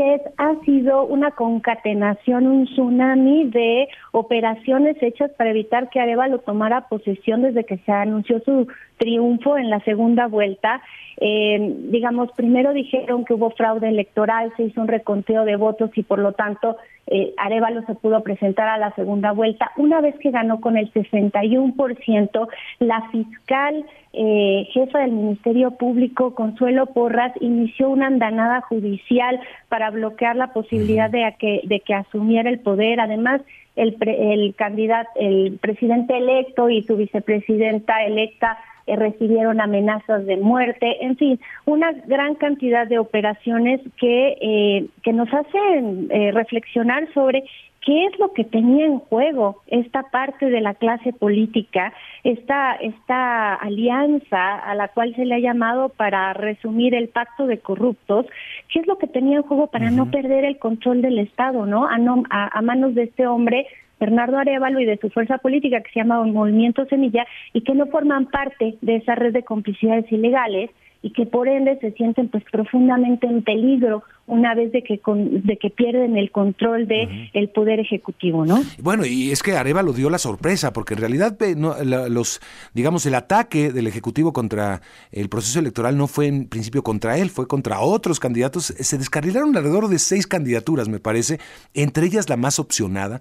[0.00, 6.88] Es, ha sido una concatenación, un tsunami de operaciones hechas para evitar que Arevalo tomara
[6.88, 8.66] posesión desde que se anunció su
[9.00, 10.82] triunfo en la segunda vuelta.
[11.22, 16.02] Eh, digamos, primero dijeron que hubo fraude electoral, se hizo un reconteo de votos y
[16.02, 19.72] por lo tanto eh, Arevalo se pudo presentar a la segunda vuelta.
[19.76, 26.86] Una vez que ganó con el 61%, la fiscal eh, jefa del Ministerio Público, Consuelo
[26.86, 32.60] Porras, inició una andanada judicial para bloquear la posibilidad de que, de que asumiera el
[32.60, 33.00] poder.
[33.00, 33.40] Además,
[33.76, 38.58] el, el candidato, el presidente electo y su vicepresidenta electa
[38.90, 45.12] eh, recibieron amenazas de muerte, en fin, una gran cantidad de operaciones que, eh, que
[45.12, 47.44] nos hacen eh, reflexionar sobre
[47.82, 51.92] qué es lo que tenía en juego esta parte de la clase política,
[52.24, 57.58] esta, esta alianza a la cual se le ha llamado para resumir el pacto de
[57.58, 58.26] corruptos,
[58.72, 61.86] qué es lo que tenía en juego para no perder el control del Estado, ¿no?
[61.86, 63.66] A, no, a manos de este hombre
[64.00, 67.86] Bernardo Arevalo y de su fuerza política que se llama Movimiento Semilla y que no
[67.86, 70.70] forman parte de esa red de complicidades ilegales
[71.02, 75.56] y que por ende se sienten pues profundamente en peligro una vez de que de
[75.56, 78.62] que pierden el control de el poder ejecutivo, ¿no?
[78.80, 82.40] Bueno, y es que Arevalo dio la sorpresa porque en realidad los
[82.74, 87.30] digamos el ataque del ejecutivo contra el proceso electoral no fue en principio contra él,
[87.30, 91.38] fue contra otros candidatos, se descarrilaron alrededor de seis candidaturas, me parece,
[91.74, 93.20] entre ellas la más opcionada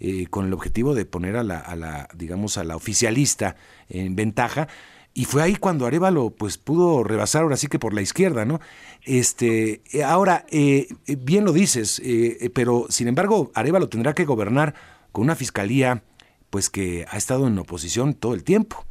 [0.00, 3.56] eh, con el objetivo de poner a la, a la, digamos, a la oficialista
[3.88, 4.68] en ventaja.
[5.12, 8.60] Y fue ahí cuando Arevalo pues pudo rebasar ahora sí que por la izquierda, ¿no?
[9.04, 12.00] Este, eh, ahora, eh, bien lo dices,
[12.54, 14.74] pero sin embargo, Arevalo tendrá que gobernar
[15.12, 16.02] con una fiscalía
[16.50, 18.84] pues que ha estado en oposición todo el tiempo.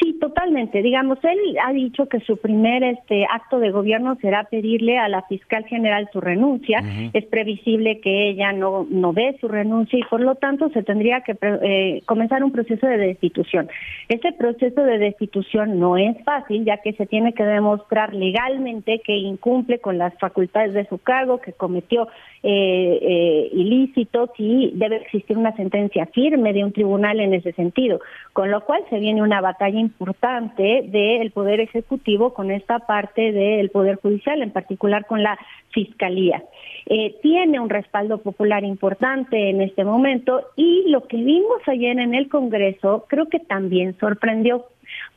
[0.00, 0.82] Sí, totalmente.
[0.82, 5.22] Digamos, él ha dicho que su primer este acto de gobierno será pedirle a la
[5.22, 6.82] fiscal general su renuncia.
[7.12, 11.20] Es previsible que ella no no dé su renuncia y por lo tanto se tendría
[11.20, 13.68] que eh, comenzar un proceso de destitución.
[14.08, 19.16] Ese proceso de destitución no es fácil, ya que se tiene que demostrar legalmente que
[19.16, 22.08] incumple con las facultades de su cargo, que cometió
[22.42, 28.00] eh, eh, ilícitos y debe existir una sentencia firme de un tribunal en ese sentido.
[28.32, 33.70] Con lo cual se viene una batalla importante del Poder Ejecutivo con esta parte del
[33.70, 35.38] Poder Judicial, en particular con la
[35.70, 36.42] Fiscalía.
[36.86, 42.14] Eh, tiene un respaldo popular importante en este momento y lo que vimos ayer en
[42.14, 44.66] el Congreso creo que también sorprendió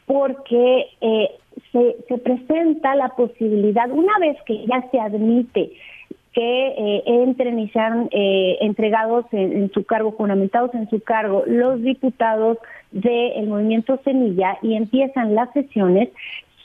[0.05, 1.31] porque eh,
[1.71, 5.71] se, se presenta la posibilidad, una vez que ya se admite
[6.35, 11.81] que eh, entren y sean eh, entregados en, su cargo, fundamentados en su cargo, los
[11.81, 12.57] diputados
[12.95, 16.09] del movimiento Semilla y empiezan las sesiones,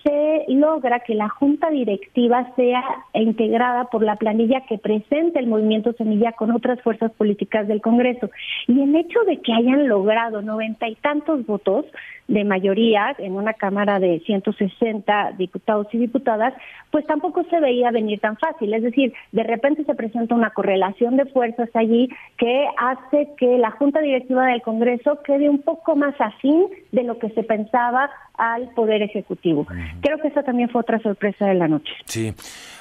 [0.02, 2.82] se logra que la junta directiva sea
[3.14, 8.30] integrada por la planilla que presenta el movimiento Semilla con otras fuerzas políticas del Congreso.
[8.66, 11.84] Y el hecho de que hayan logrado noventa y tantos votos
[12.28, 16.54] de mayoría en una Cámara de 160 diputados y diputadas,
[16.92, 18.72] pues tampoco se veía venir tan fácil.
[18.72, 22.08] Es decir, de repente se presenta una correlación de fuerzas allí
[22.38, 27.18] que hace que la Junta Directiva del Congreso quede un poco más afín de lo
[27.18, 28.08] que se pensaba
[28.40, 29.66] al Poder Ejecutivo.
[30.00, 31.92] Creo que esa también fue otra sorpresa de la noche.
[32.07, 32.33] Sí.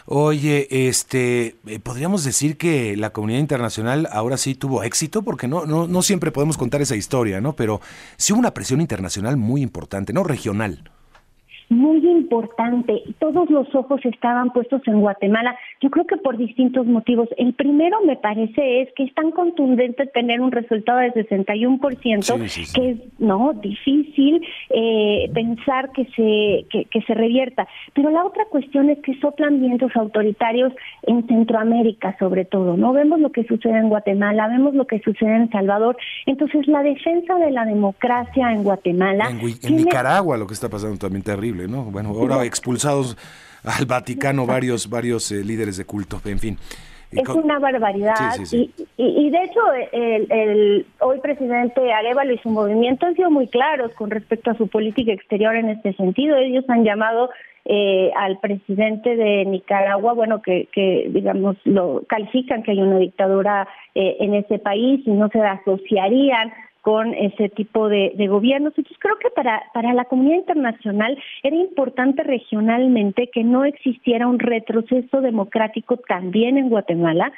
[0.05, 5.65] Oye, este, eh, podríamos decir que la comunidad internacional ahora sí tuvo éxito, porque no,
[5.65, 7.57] no, no siempre podemos contar esa historia, ¿no?
[7.57, 7.81] Pero
[8.15, 10.23] sí hubo una presión internacional muy importante, ¿no?
[10.23, 10.89] Regional
[11.69, 13.03] muy importante.
[13.19, 17.29] Todos los ojos estaban puestos en Guatemala, yo creo que por distintos motivos.
[17.37, 22.89] El primero me parece es que es tan contundente tener un resultado de 61%, que
[22.89, 27.67] es no difícil eh, pensar que se, que, se revierta.
[27.93, 32.77] Pero la otra cuestión es que soplan vientos autoritarios en Centroamérica sobre todo.
[32.77, 35.97] No vemos lo que sucede en Guatemala, vemos lo que sucede en Salvador.
[36.25, 39.29] Entonces la defensa de la democracia en Guatemala...
[39.29, 41.58] En, Nicaragua lo que está pasando también terrible.
[41.67, 43.17] Bueno, ahora expulsados
[43.63, 46.57] al Vaticano varios, varios eh, líderes de culto, en fin.
[47.11, 48.35] Es una barbaridad.
[48.51, 49.59] Y, de hecho,
[49.91, 54.67] el, hoy presidente Arevalo y su movimiento han sido muy claros con respecto a su
[54.67, 56.37] política exterior en este sentido.
[56.37, 57.31] Ellos han llamado
[57.65, 63.67] eh, al presidente de Nicaragua, bueno, que, que digamos lo califican que hay una dictadura
[63.95, 66.51] eh, en ese país y no se asociarían
[66.89, 68.73] con ese tipo de, gobiernos.
[68.75, 74.39] Entonces creo que para, para la comunidad internacional era importante regionalmente que no existiera un
[74.39, 77.31] retroceso democrático también en Guatemala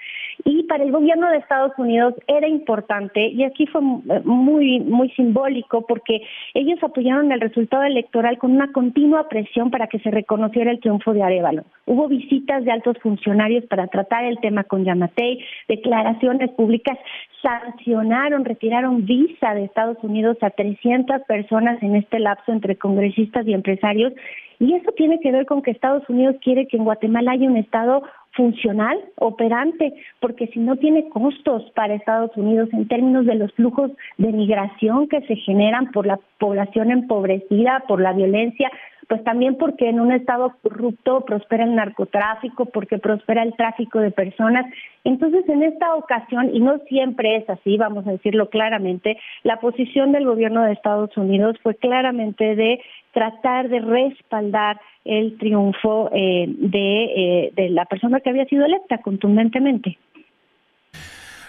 [0.46, 5.86] y para el gobierno de Estados Unidos era importante y aquí fue muy muy simbólico
[5.86, 6.22] porque
[6.54, 11.14] ellos apoyaron el resultado electoral con una continua presión para que se reconociera el triunfo
[11.14, 11.66] de Arevalo.
[11.86, 16.98] Hubo visitas de altos funcionarios para tratar el tema con Yamatei, declaraciones públicas,
[17.42, 19.06] sancionaron, retiraron
[19.42, 24.14] de Estados Unidos a 300 personas en este lapso entre congresistas y empresarios.
[24.60, 27.58] Y eso tiene que ver con que Estados Unidos quiere que en Guatemala haya un
[27.58, 33.52] Estado funcional, operante, porque si no tiene costos para Estados Unidos en términos de los
[33.54, 38.72] flujos de migración que se generan por la población empobrecida, por la violencia,
[39.12, 44.10] pues también porque en un estado corrupto prospera el narcotráfico, porque prospera el tráfico de
[44.10, 44.66] personas.
[45.04, 50.14] Entonces, en esta ocasión, y no siempre es así, vamos a decirlo claramente, la posición
[50.14, 52.80] del gobierno de Estados Unidos fue claramente de
[53.12, 59.00] tratar de respaldar el triunfo eh, de, eh, de la persona que había sido electa
[59.00, 59.98] contundentemente.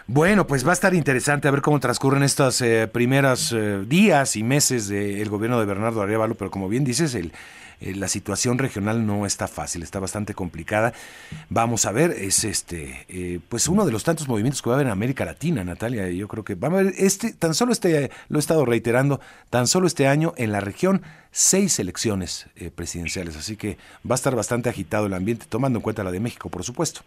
[0.08, 4.34] Bueno, pues va a estar interesante a ver cómo transcurren estos eh, primeros eh, días
[4.34, 7.32] y meses del gobierno de Bernardo Arevalo, pero como bien dices, el,
[7.80, 10.92] eh, la situación regional no está fácil, está bastante complicada.
[11.50, 14.78] Vamos a ver, es este, eh, pues uno de los tantos movimientos que va a
[14.78, 16.10] haber en América Latina, Natalia.
[16.10, 19.68] Yo creo que va a haber este, tan solo este, lo he estado reiterando, tan
[19.68, 24.68] solo este año en la región seis elecciones presidenciales, así que va a estar bastante
[24.68, 27.02] agitado el ambiente, tomando en cuenta la de México, por supuesto.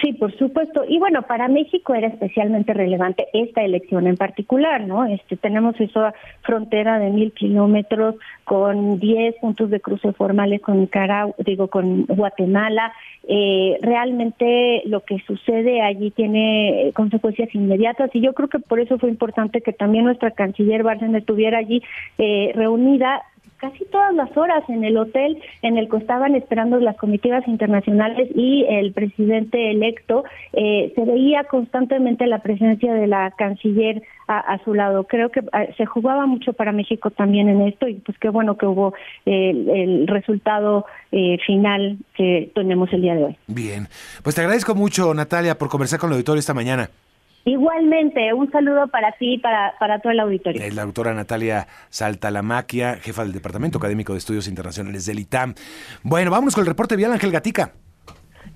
[0.00, 0.84] Sí, por supuesto.
[0.86, 5.04] Y bueno, para México era especialmente relevante esta elección en particular, ¿no?
[5.04, 11.34] Este, tenemos esa frontera de mil kilómetros con diez puntos de cruce formales con Nicaragua,
[11.38, 12.92] digo, con Guatemala.
[13.26, 18.96] Eh, realmente lo que sucede allí tiene consecuencias inmediatas y yo creo que por eso
[18.98, 21.82] fue importante que también nuestra canciller Bárcena estuviera allí
[22.18, 23.22] eh, reunida
[23.60, 28.28] casi todas las horas en el hotel en el que estaban esperando las comitivas internacionales
[28.34, 34.74] y el presidente electo, eh, se veía constantemente la presencia de la canciller a, su
[34.74, 35.04] lado.
[35.04, 38.56] Creo que ah, se jugaba mucho para México también en esto y pues qué bueno
[38.56, 38.94] que hubo
[39.26, 43.36] el resultado eh, final que tenemos el día de hoy.
[43.48, 43.88] Bien,
[44.22, 46.90] pues te agradezco mucho Natalia por conversar con el auditorio esta mañana.
[47.44, 50.62] Igualmente, un saludo para ti y para, para todo el auditorio.
[50.62, 55.54] Es la doctora Natalia Saltalamaquia, jefa del Departamento Académico de Estudios Internacionales del ITAM.
[56.02, 57.72] Bueno, vámonos con el reporte vial, Ángel Gatica.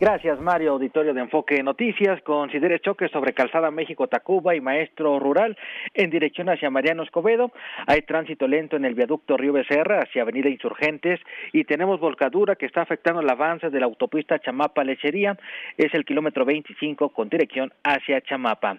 [0.00, 0.72] Gracias, Mario.
[0.72, 2.20] Auditorio de Enfoque Noticias.
[2.22, 5.56] Considere choques sobre Calzada México-Tacuba y Maestro Rural
[5.94, 7.52] en dirección hacia Mariano Escobedo.
[7.86, 11.20] Hay tránsito lento en el viaducto Río Becerra hacia Avenida Insurgentes
[11.52, 15.38] y tenemos volcadura que está afectando el avance de la autopista Chamapa-Lechería.
[15.76, 18.78] Es el kilómetro 25 con dirección hacia Chamapa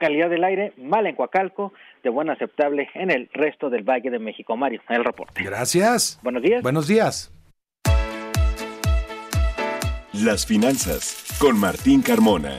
[0.00, 4.18] calidad del aire mal en Coacalco, de buena aceptable en el resto del Valle de
[4.18, 4.56] México.
[4.56, 5.44] Mario, el reporte.
[5.44, 6.18] Gracias.
[6.22, 6.62] Buenos días.
[6.62, 7.32] Buenos días.
[10.12, 12.58] Las finanzas con Martín Carmona.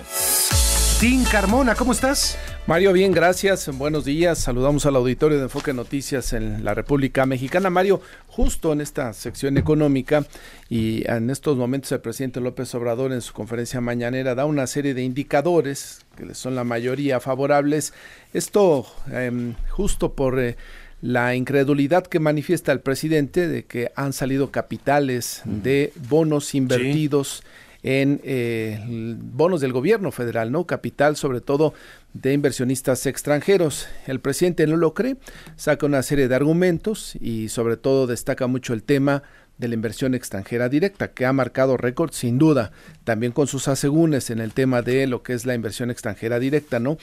[0.93, 2.37] Martín Carmona, ¿cómo estás?
[2.65, 3.77] Mario, bien, gracias.
[3.77, 4.37] Buenos días.
[4.37, 7.69] Saludamos al auditorio de Enfoque Noticias en la República Mexicana.
[7.69, 10.25] Mario, justo en esta sección económica
[10.69, 14.93] y en estos momentos el presidente López Obrador en su conferencia mañanera da una serie
[14.93, 17.93] de indicadores que son la mayoría favorables.
[18.33, 20.39] Esto em, justo por...
[20.39, 20.55] Eh,
[21.01, 27.43] la incredulidad que manifiesta el presidente de que han salido capitales de bonos invertidos
[27.83, 30.65] en eh, bonos del gobierno federal, ¿no?
[30.65, 31.73] Capital sobre todo
[32.13, 33.87] de inversionistas extranjeros.
[34.05, 35.17] El presidente no lo cree,
[35.55, 39.23] saca una serie de argumentos y sobre todo destaca mucho el tema
[39.57, 42.71] de la inversión extranjera directa, que ha marcado récord sin duda,
[43.03, 46.79] también con sus asegúnes en el tema de lo que es la inversión extranjera directa,
[46.79, 46.97] ¿no?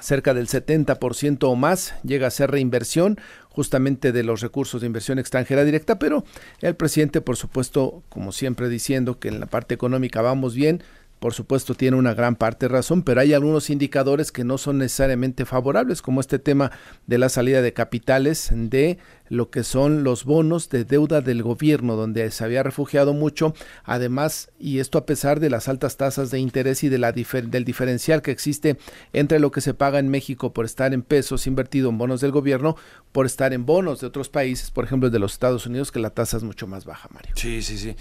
[0.00, 5.18] Cerca del 70% o más llega a ser reinversión justamente de los recursos de inversión
[5.18, 6.24] extranjera directa, pero
[6.60, 10.82] el presidente, por supuesto, como siempre diciendo que en la parte económica vamos bien,
[11.22, 14.78] por supuesto tiene una gran parte de razón, pero hay algunos indicadores que no son
[14.78, 16.72] necesariamente favorables, como este tema
[17.06, 21.94] de la salida de capitales de lo que son los bonos de deuda del gobierno,
[21.94, 23.54] donde se había refugiado mucho,
[23.84, 27.64] además, y esto a pesar de las altas tasas de interés y de la del
[27.64, 28.76] diferencial que existe
[29.12, 32.32] entre lo que se paga en México por estar en pesos invertido en bonos del
[32.32, 32.74] gobierno,
[33.12, 36.10] por estar en bonos de otros países, por ejemplo de los Estados Unidos, que la
[36.10, 37.34] tasa es mucho más baja, Mario.
[37.36, 37.94] Sí, sí, sí.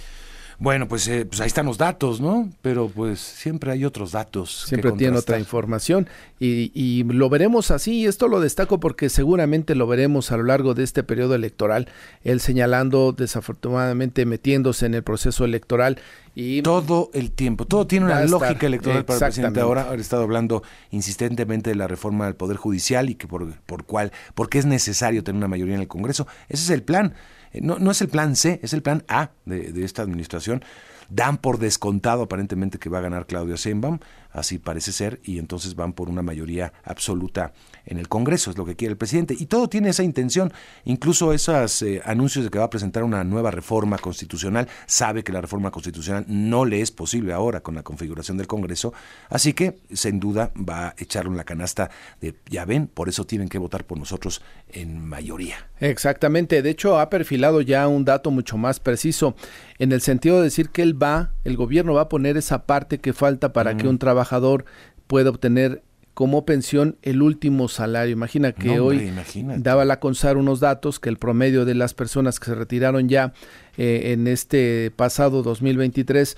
[0.62, 2.48] Bueno, pues, eh, pues ahí están los datos, ¿no?
[2.62, 4.66] Pero pues siempre hay otros datos.
[4.68, 6.08] Siempre tiene otra información
[6.40, 8.02] y, y, lo veremos así.
[8.02, 11.90] Y esto lo destaco porque seguramente lo veremos a lo largo de este periodo electoral.
[12.24, 15.98] Él señalando, desafortunadamente, metiéndose en el proceso electoral
[16.36, 19.62] y todo el tiempo, todo tiene una lógica electoral para el presidente.
[19.62, 23.86] Ahora ha estado hablando insistentemente de la reforma del poder judicial y que por por
[23.86, 26.28] cuál, porque es necesario tener una mayoría en el Congreso.
[26.50, 27.16] Ese es el plan.
[27.54, 30.64] No, no es el plan C, es el plan A de, de esta administración.
[31.10, 34.00] Dan por descontado aparentemente que va a ganar Claudio Sheinbaum,
[34.32, 37.54] así parece ser, y entonces van por una mayoría absoluta
[37.86, 39.36] en el Congreso, es lo que quiere el presidente.
[39.38, 40.54] Y todo tiene esa intención,
[40.86, 45.32] incluso esos eh, anuncios de que va a presentar una nueva reforma constitucional, sabe que
[45.32, 48.94] la reforma constitucional no le es posible ahora con la configuración del Congreso,
[49.30, 51.90] así que sin duda va a echar en la canasta
[52.20, 55.56] de, ya ven, por eso tienen que votar por nosotros en mayoría.
[55.80, 59.36] Exactamente, de hecho ha perfilado ya un dato mucho más preciso,
[59.80, 63.00] en el sentido de decir que él va, el gobierno va a poner esa parte
[63.00, 64.66] que falta para que un trabajador
[65.08, 68.14] pueda obtener como pensión el último salario.
[68.14, 69.12] Imagina que hoy
[69.58, 73.34] daba la CONSAR unos datos que el promedio de las personas que se retiraron ya
[73.78, 76.38] eh, en este pasado 2023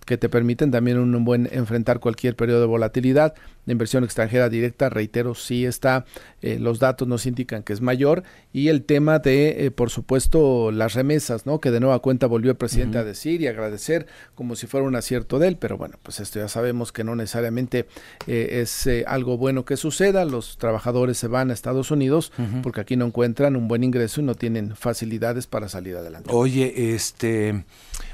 [0.07, 3.34] que te permiten también un buen enfrentar cualquier periodo de volatilidad.
[3.66, 6.04] La inversión extranjera directa, reitero, sí está,
[6.40, 10.70] eh, los datos nos indican que es mayor y el tema de, eh, por supuesto,
[10.70, 11.60] las remesas, ¿no?
[11.60, 14.06] Que de nueva cuenta volvió el presidente a decir y agradecer
[14.36, 17.16] como si fuera un acierto de él, pero bueno, pues esto ya sabemos que no
[17.16, 17.86] necesariamente
[18.28, 20.24] eh, es algo bueno que suceda.
[20.24, 24.24] Los trabajadores se van a Estados Unidos porque aquí no encuentran un buen ingreso y
[24.24, 26.30] no tienen facilidades para salir adelante.
[26.32, 27.64] Oye, este,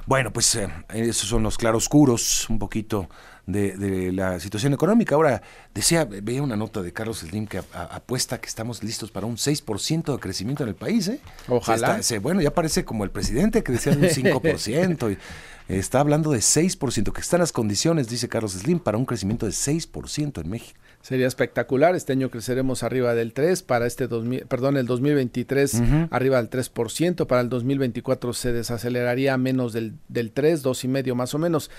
[0.07, 0.59] bueno, pues
[0.95, 3.09] esos son los claroscuros, un poquito
[3.47, 5.15] de, la situación económica.
[5.15, 5.43] Ahora,
[5.75, 10.13] decía, veía una nota de Carlos Slim que apuesta que estamos listos para un 6%
[10.13, 11.09] de crecimiento en el país.
[11.09, 11.21] ¿eh?
[11.49, 12.01] Ojalá.
[12.21, 15.13] bueno, ya parece como el presidente que decía un 5%.
[15.69, 19.47] y, está hablando de 6%, que están las condiciones, dice Carlos Slim, para un crecimiento
[19.47, 20.79] de 6% en México.
[21.03, 21.97] Sería espectacular.
[21.97, 27.27] Este año creceremos arriba del 3, para este 2000, perdón, el 2023 arriba del 3%,
[27.27, 31.39] para el 2024 se desaceleraría a menos del, del 3, dos y medio más o
[31.39, 31.73] menos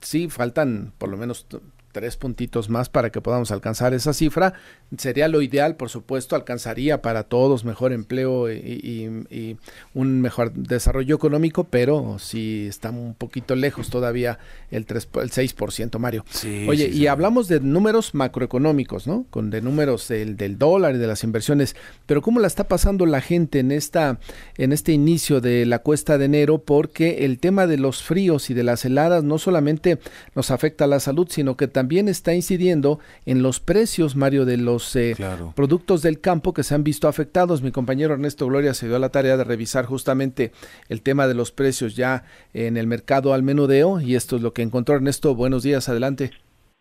[0.00, 1.46] sí, faltan por lo menos
[1.92, 4.54] tres puntitos más para que podamos alcanzar esa cifra.
[4.96, 9.56] Sería lo ideal, por supuesto, alcanzaría para todos mejor empleo y,
[9.94, 14.38] un mejor desarrollo económico, pero sí está un poquito lejos todavía
[14.70, 16.24] el, 3, el 6%, Mario.
[16.68, 19.26] Oye, y hablamos de números macroeconómicos, ¿no?
[19.30, 21.76] Con de números del, del, dólar y de las inversiones,
[22.06, 24.18] pero ¿cómo la está pasando la gente en, esta,
[24.56, 26.58] en este inicio de la cuesta de enero?
[26.58, 29.98] Porque el tema de los fríos y de las heladas no solamente
[30.34, 34.56] nos afecta a la salud, sino que también está incidiendo en los precios, Mario, de
[34.56, 35.14] los eh,
[35.54, 37.62] productos del campo que se han visto afectados.
[37.62, 40.50] Mi compañero Ernesto Gloria se dio a la tarea de revisar justamente
[40.88, 44.52] el tema de los precios ya en el mercado al menudeo y esto es lo
[44.52, 45.36] que encontró Ernesto.
[45.36, 46.32] Buenos días, adelante.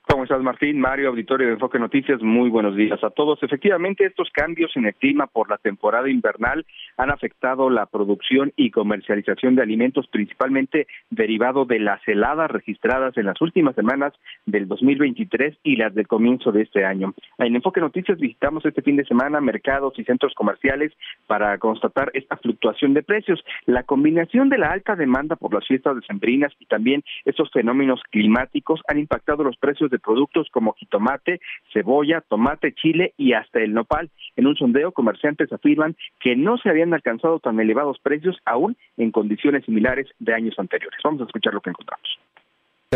[0.09, 0.79] ¿Cómo estás, Martín?
[0.79, 3.43] Mario, auditorio de Enfoque Noticias, muy buenos días a todos.
[3.43, 8.71] Efectivamente, estos cambios en el clima por la temporada invernal han afectado la producción y
[8.71, 14.13] comercialización de alimentos, principalmente derivado de las heladas registradas en las últimas semanas
[14.45, 17.13] del 2023 y las del comienzo de este año.
[17.37, 20.93] En Enfoque Noticias visitamos este fin de semana mercados y centros comerciales
[21.27, 23.43] para constatar esta fluctuación de precios.
[23.65, 28.79] La combinación de la alta demanda por las fiestas decembrinas y también estos fenómenos climáticos
[28.87, 31.39] han impactado los precios de productos como jitomate,
[31.73, 34.09] cebolla, tomate, chile y hasta el nopal.
[34.35, 39.11] En un sondeo, comerciantes afirman que no se habían alcanzado tan elevados precios aún en
[39.11, 40.99] condiciones similares de años anteriores.
[41.03, 42.19] Vamos a escuchar lo que encontramos.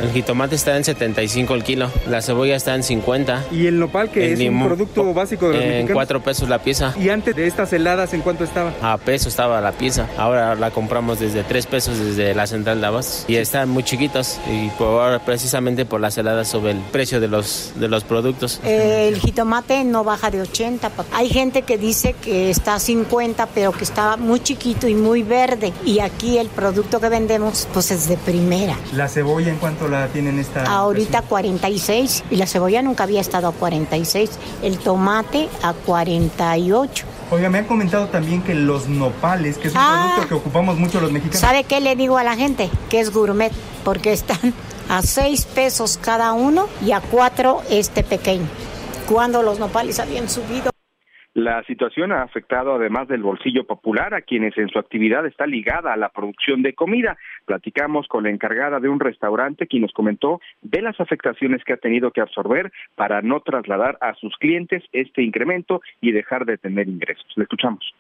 [0.02, 3.46] El jitomate está en 75 el kilo, la cebolla está en 50.
[3.52, 6.94] ¿Y el nopal, que es un producto básico de los En 4 pesos la pieza.
[7.00, 8.74] ¿Y antes de estas heladas en cuánto estaba?
[8.82, 10.08] A peso estaba la pieza.
[10.18, 13.26] Ahora la compramos desde 3 pesos desde la central de abastos.
[13.28, 14.40] Y están muy chiquitos.
[14.52, 18.60] Y por, precisamente por las heladas sobre el precio de los, de los productos.
[18.64, 20.90] El jitomate no baja de 80.
[20.90, 21.16] papá.
[21.16, 25.22] Hay gente que dice que está a 50, pero que está muy chiquito y muy
[25.22, 25.74] verde.
[25.86, 28.76] Y aquí el producto que vendemos, pues es de primera.
[28.96, 30.64] ¿La cebolla en cuánto la tienen esta?
[30.64, 34.30] Ahorita 46 y la cebolla nunca había estado a 46,
[34.64, 37.06] el tomate a 48.
[37.32, 40.12] Oiga, me han comentado también que los nopales, que es un Ah.
[40.16, 41.40] producto que ocupamos mucho los mexicanos.
[41.40, 42.70] ¿Sabe qué le digo a la gente?
[42.90, 43.52] Que es gourmet,
[43.86, 44.54] porque están
[44.90, 48.48] a 6 pesos cada uno y a 4 este pequeño.
[49.08, 50.71] Cuando los nopales habían subido.
[51.34, 55.94] La situación ha afectado además del bolsillo popular a quienes en su actividad está ligada
[55.94, 57.18] a la producción de comida.
[57.46, 61.78] Platicamos con la encargada de un restaurante quien nos comentó de las afectaciones que ha
[61.78, 66.90] tenido que absorber para no trasladar a sus clientes este incremento y dejar de tener
[66.90, 67.26] ingresos.
[67.38, 67.94] Le escuchamos.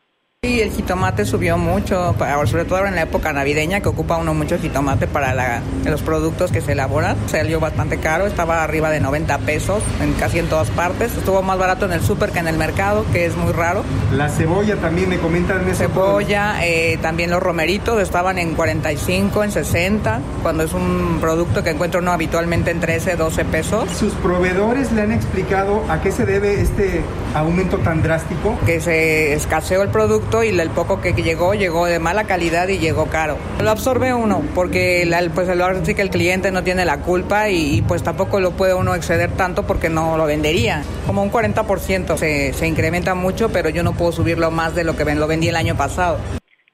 [0.44, 2.16] Sí, el jitomate subió mucho,
[2.48, 6.02] sobre todo ahora en la época navideña que ocupa uno mucho jitomate para la- los
[6.02, 7.16] productos que se elaboran.
[7.28, 11.16] Salió bastante caro, estaba arriba de 90 pesos en casi en todas partes.
[11.16, 13.84] Estuvo más barato en el súper que en el mercado, que es muy raro.
[14.14, 15.78] La cebolla también me comentan eso.
[15.78, 21.70] Cebolla, eh, también los romeritos estaban en 45, en 60, cuando es un producto que
[21.70, 23.88] encuentro uno habitualmente en 13, 12 pesos.
[23.92, 27.04] ¿Sus proveedores le han explicado a qué se debe este
[27.36, 28.58] aumento tan drástico?
[28.66, 32.78] Que se escaseó el producto y el poco que llegó, llegó de mala calidad y
[32.80, 33.38] llegó caro.
[33.62, 37.50] Lo absorbe uno, porque la- pues ahora sí que el cliente no tiene la culpa
[37.50, 40.84] y, y, pues tampoco lo puede uno exceder tanto porque no lo vendería.
[41.06, 44.96] Como un 40% se, se incrementa mucho, pero yo no puedo subirlo más de lo
[44.96, 46.18] que lo vendí el año pasado.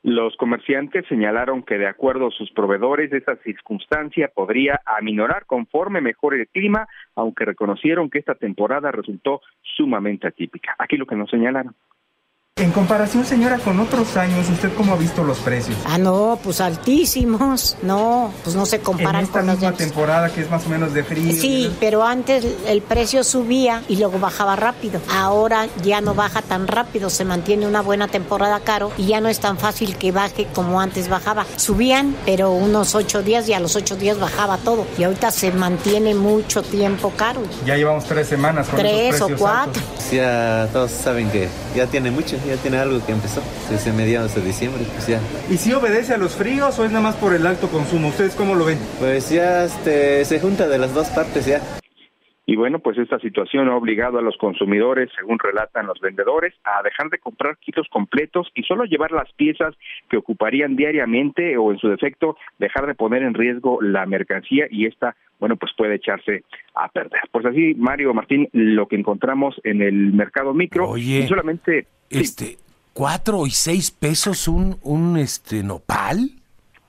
[0.04, 6.42] Los comerciantes señalaron que de acuerdo a sus proveedores esa circunstancia podría aminorar conforme mejore
[6.42, 9.42] el clima, aunque reconocieron que esta temporada resultó
[9.76, 10.76] sumamente atípica.
[10.78, 11.76] Aquí lo que nos señalaron.
[12.58, 15.78] En comparación, señora, con otros años, ¿usted cómo ha visto los precios?
[15.86, 17.78] Ah, no, pues altísimos.
[17.84, 20.70] No, pues no se En comparan esta con los misma temporada que es más o
[20.70, 21.32] menos de frío.
[21.40, 25.00] Sí, pero antes el precio subía y luego bajaba rápido.
[25.14, 29.30] Ahora ya no baja tan rápido, se mantiene una buena temporada caro y ya no
[29.30, 31.46] es tan fácil que baje como antes bajaba.
[31.58, 34.88] Subían, pero unos ocho días y a los ocho días bajaba todo.
[34.98, 37.42] Y ahorita se mantiene mucho tiempo caro.
[37.68, 39.74] Ya llevamos tres semanas con Tres esos o precios cuatro.
[39.80, 40.12] altos.
[40.12, 44.42] Ya todos saben que ya tiene mucho, ya tiene algo que empezó desde mediados de
[44.42, 45.20] diciembre, pues ya.
[45.50, 48.10] ¿Y si obedece a los fríos o es nada más por el alto consumo?
[48.10, 48.80] ¿Ustedes cómo lo ven?
[49.00, 51.62] Pues ya este, se junta de las dos partes ya.
[52.50, 56.82] Y bueno, pues esta situación ha obligado a los consumidores, según relatan los vendedores, a
[56.82, 59.76] dejar de comprar kilos completos y solo llevar las piezas
[60.10, 64.86] que ocuparían diariamente o en su defecto dejar de poner en riesgo la mercancía y
[64.86, 67.20] esta, bueno, pues puede echarse a perder.
[67.34, 72.18] Pues así, Mario Martín, lo que encontramos en el mercado micro Oye, y solamente sí,
[72.18, 72.58] Este,
[72.94, 76.30] cuatro y seis pesos un, un este nopal.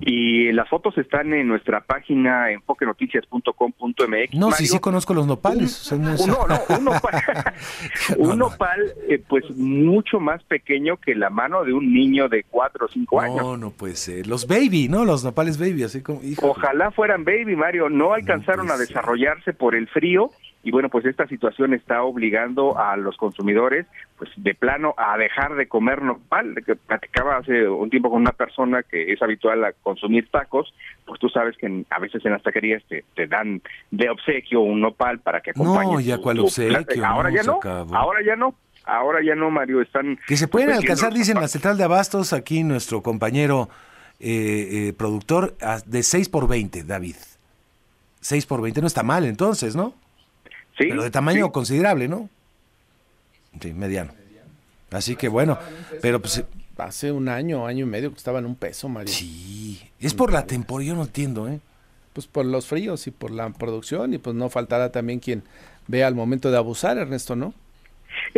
[0.00, 4.34] Y las fotos están en nuestra página enfoquenoticias.com.mx.
[4.34, 4.66] No, sí, Mario.
[4.66, 5.80] sí conozco los nopales.
[5.80, 6.38] o sea, no es- Un- no,
[6.78, 7.22] un nopal,
[8.18, 12.86] un nopal, eh, pues mucho más pequeño que la mano de un niño de cuatro
[12.86, 13.36] o cinco años.
[13.36, 14.26] No, no puede ser.
[14.26, 15.04] Los baby, ¿no?
[15.04, 16.22] Los nopales baby, así como.
[16.22, 16.46] hijo.
[16.48, 17.88] Ojalá fueran baby, Mario.
[17.88, 20.30] No alcanzaron a desarrollarse por el frío
[20.64, 23.86] y bueno, pues esta situación está obligando a los consumidores,
[24.18, 26.54] pues de plano, a dejar de comer nopal.
[26.66, 30.74] Que platicaba hace un tiempo con una persona que es habitual a consumir tacos,
[31.06, 34.80] pues tú sabes que a veces en las taquerías te, te dan de obsequio un
[34.80, 35.92] nopal para que acompañe.
[35.92, 37.06] No, ya tu- cuál tu obsequio.
[37.06, 37.94] Ahora no, ya no, acabó.
[37.96, 38.54] ahora ya no.
[38.84, 40.18] Ahora ya no, Mario, están...
[40.26, 43.68] Que se pueden alcanzar, dicen la central de abastos, aquí nuestro compañero
[44.18, 47.16] eh, eh, productor, de 6 por 20, David.
[48.20, 49.92] 6 por 20 no está mal entonces, ¿no?
[50.78, 51.52] Sí, Pero de tamaño sí.
[51.52, 52.30] considerable, ¿no?
[53.60, 54.12] Sí, mediano.
[54.90, 55.58] Así que bueno,
[56.00, 56.44] pero pues
[56.78, 59.12] Hace un año, año y medio que estaba en un peso, Mario.
[59.12, 59.80] Sí.
[59.98, 61.58] es por la temporada, yo no entiendo, ¿eh?
[62.12, 65.42] Pues por los fríos y por la producción y pues no faltará también quien
[65.88, 67.52] vea al momento de abusar, Ernesto, ¿no?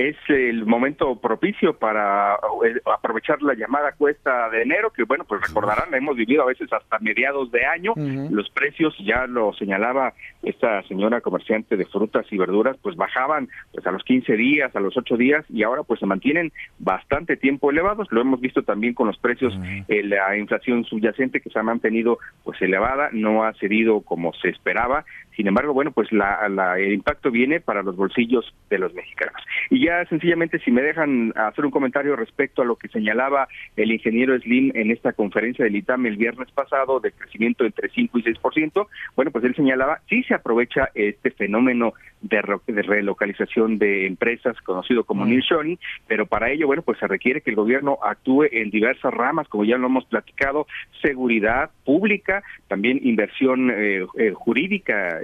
[0.09, 2.35] Es el momento propicio para
[2.65, 6.73] eh, aprovechar la llamada cuesta de enero, que bueno, pues recordarán, hemos vivido a veces
[6.73, 12.39] hasta mediados de año, los precios, ya lo señalaba esta señora comerciante de frutas y
[12.39, 16.01] verduras, pues bajaban pues a los 15 días, a los 8 días, y ahora pues
[16.01, 19.53] se mantienen bastante tiempo elevados, lo hemos visto también con los precios,
[19.89, 24.49] eh, la inflación subyacente que se ha mantenido pues elevada, no ha cedido como se
[24.49, 25.05] esperaba,
[25.41, 26.39] sin embargo, bueno, pues la,
[26.77, 29.43] el impacto viene para los bolsillos de los mexicanos.
[29.71, 33.91] Y ya sencillamente, si me dejan hacer un comentario respecto a lo que señalaba el
[33.91, 38.23] ingeniero Slim en esta conferencia del ITAM el viernes pasado de crecimiento entre 5 y
[38.23, 38.87] 6%,
[39.17, 42.43] bueno, pues él señalaba, sí se aprovecha este fenómeno de,
[42.83, 45.31] relocalización de empresas conocido como mm.
[45.31, 49.49] nearshoring, pero para ello, bueno, pues se requiere que el gobierno actúe en diversas ramas,
[49.49, 50.67] como ya lo hemos platicado,
[51.01, 55.21] seguridad pública, también inversión eh, eh, jurídica,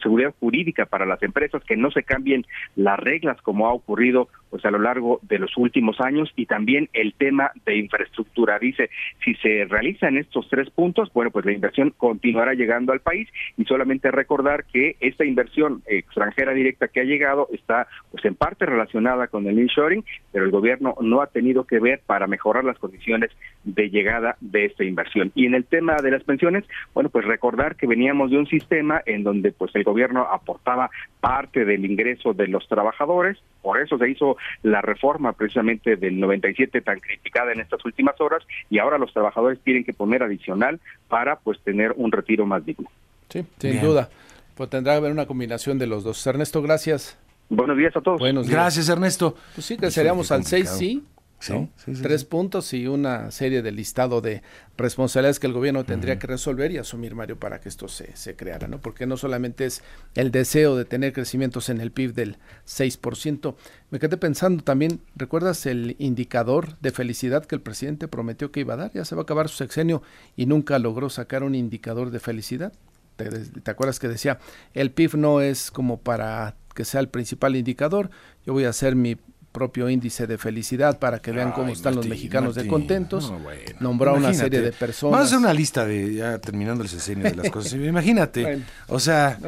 [0.00, 2.44] seguridad jurídica para las empresas, que no se cambien
[2.76, 6.88] las reglas como ha ocurrido pues a lo largo de los últimos años y también
[6.92, 8.58] el tema de infraestructura.
[8.58, 8.90] Dice,
[9.24, 13.64] si se realizan estos tres puntos, bueno, pues la inversión continuará llegando al país y
[13.64, 19.28] solamente recordar que esta inversión extranjera directa que ha llegado está pues en parte relacionada
[19.28, 23.30] con el inshoring, pero el gobierno no ha tenido que ver para mejorar las condiciones
[23.64, 25.32] de llegada de esta inversión.
[25.34, 29.02] Y en el tema de las pensiones, bueno, pues recordar que veníamos de un sistema
[29.06, 30.90] en donde pues el gobierno aportaba
[31.20, 33.38] parte del ingreso de los trabajadores,
[33.68, 38.42] por eso se hizo la reforma precisamente del 97 tan criticada en estas últimas horas
[38.70, 42.88] y ahora los trabajadores tienen que poner adicional para pues tener un retiro más digno.
[43.28, 44.08] Sí, sin duda.
[44.54, 46.26] Pues tendrá que haber una combinación de los dos.
[46.26, 47.18] Ernesto, gracias.
[47.50, 48.18] Buenos días a todos.
[48.18, 49.36] Buenos Gracias, Ernesto.
[49.54, 51.04] Pues sí, que seríamos al 6, sí.
[51.40, 51.70] Sí,
[52.02, 54.42] Tres puntos y una serie de listado de
[54.76, 58.34] responsabilidades que el gobierno tendría que resolver y asumir, Mario, para que esto se, se
[58.34, 58.80] creara, ¿no?
[58.80, 59.82] Porque no solamente es
[60.16, 63.54] el deseo de tener crecimientos en el PIB del 6%.
[63.90, 68.74] Me quedé pensando también, ¿recuerdas el indicador de felicidad que el presidente prometió que iba
[68.74, 68.92] a dar?
[68.92, 70.02] Ya se va a acabar su sexenio
[70.36, 72.72] y nunca logró sacar un indicador de felicidad.
[73.14, 74.40] ¿Te, te acuerdas que decía,
[74.74, 78.10] el PIB no es como para que sea el principal indicador,
[78.46, 79.16] yo voy a hacer mi
[79.52, 83.32] propio índice de felicidad para que vean cómo están los mexicanos de contentos.
[83.80, 85.12] Nombró una serie de personas.
[85.12, 87.72] Vamos a hacer una lista de, ya terminando el sexenio de las cosas.
[87.74, 89.38] Imagínate, o sea,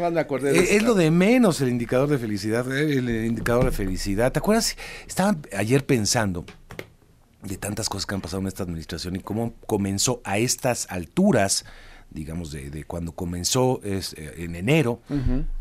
[0.43, 4.33] e, es, lo de menos el indicador de felicidad, eh, el indicador de felicidad.
[4.33, 4.77] ¿Te acuerdas?
[5.07, 6.45] Estaba ayer pensando
[7.43, 11.65] de tantas cosas que han pasado en esta administración y cómo comenzó a estas alturas
[12.11, 15.01] digamos, de, cuando comenzó es, eh, en enero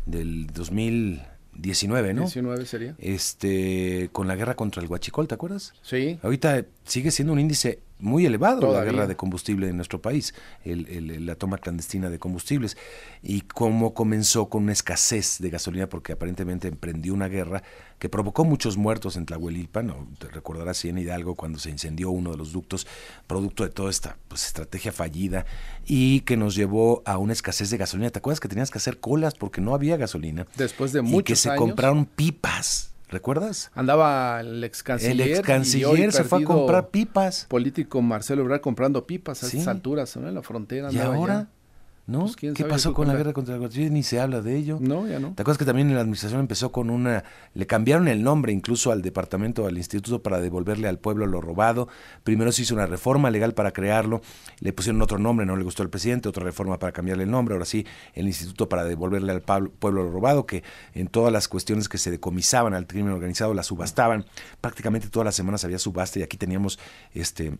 [0.06, 1.22] del 2000,
[1.54, 2.22] 19, ¿no?
[2.22, 2.94] 19 sería.
[2.98, 5.72] Este, con la guerra contra el Huachicol, ¿te acuerdas?
[5.82, 6.18] Sí.
[6.22, 10.34] Ahorita sigue siendo un índice muy elevado la guerra de combustible en nuestro país,
[10.64, 12.76] el, la toma clandestina de combustibles,
[13.22, 17.62] y cómo comenzó con una escasez de gasolina, porque aparentemente emprendió una guerra
[17.98, 20.08] que provocó muchos muertos en Tlahuelilpan, ¿no?
[20.18, 22.86] te recordarás si en Hidalgo cuando se incendió uno de los ductos,
[23.26, 25.44] producto de toda esta pues, estrategia fallida,
[25.86, 28.10] y que nos llevó a una escasez de gasolina.
[28.10, 30.46] ¿Te acuerdas que tenías que hacer colas porque no había gasolina?
[30.56, 33.70] Después de muchos Y que se compraron pipas ¿Recuerdas?
[33.74, 35.20] Andaba el ex canciller.
[35.20, 37.46] El ex canciller se fue a comprar pipas.
[37.48, 40.28] Político Marcelo Ebrard comprando pipas a estas alturas, ¿no?
[40.28, 40.92] En la frontera.
[40.92, 41.48] ¿Y ahora?
[42.10, 42.22] ¿No?
[42.22, 43.94] Pues, ¿Qué pasó con la guerra contra la corrupción?
[43.94, 44.78] Ni se habla de ello.
[44.80, 45.32] No, ya no.
[45.34, 47.24] ¿Te acuerdas que también la administración empezó con una...
[47.54, 51.88] Le cambiaron el nombre incluso al departamento, al instituto para devolverle al pueblo lo robado.
[52.24, 54.20] Primero se hizo una reforma legal para crearlo,
[54.60, 57.54] le pusieron otro nombre, no le gustó al presidente, otra reforma para cambiarle el nombre,
[57.54, 60.62] ahora sí, el instituto para devolverle al pueblo lo robado, que
[60.94, 64.24] en todas las cuestiones que se decomisaban al crimen organizado la subastaban.
[64.60, 66.78] Prácticamente todas las semanas había subasta y aquí teníamos
[67.14, 67.56] este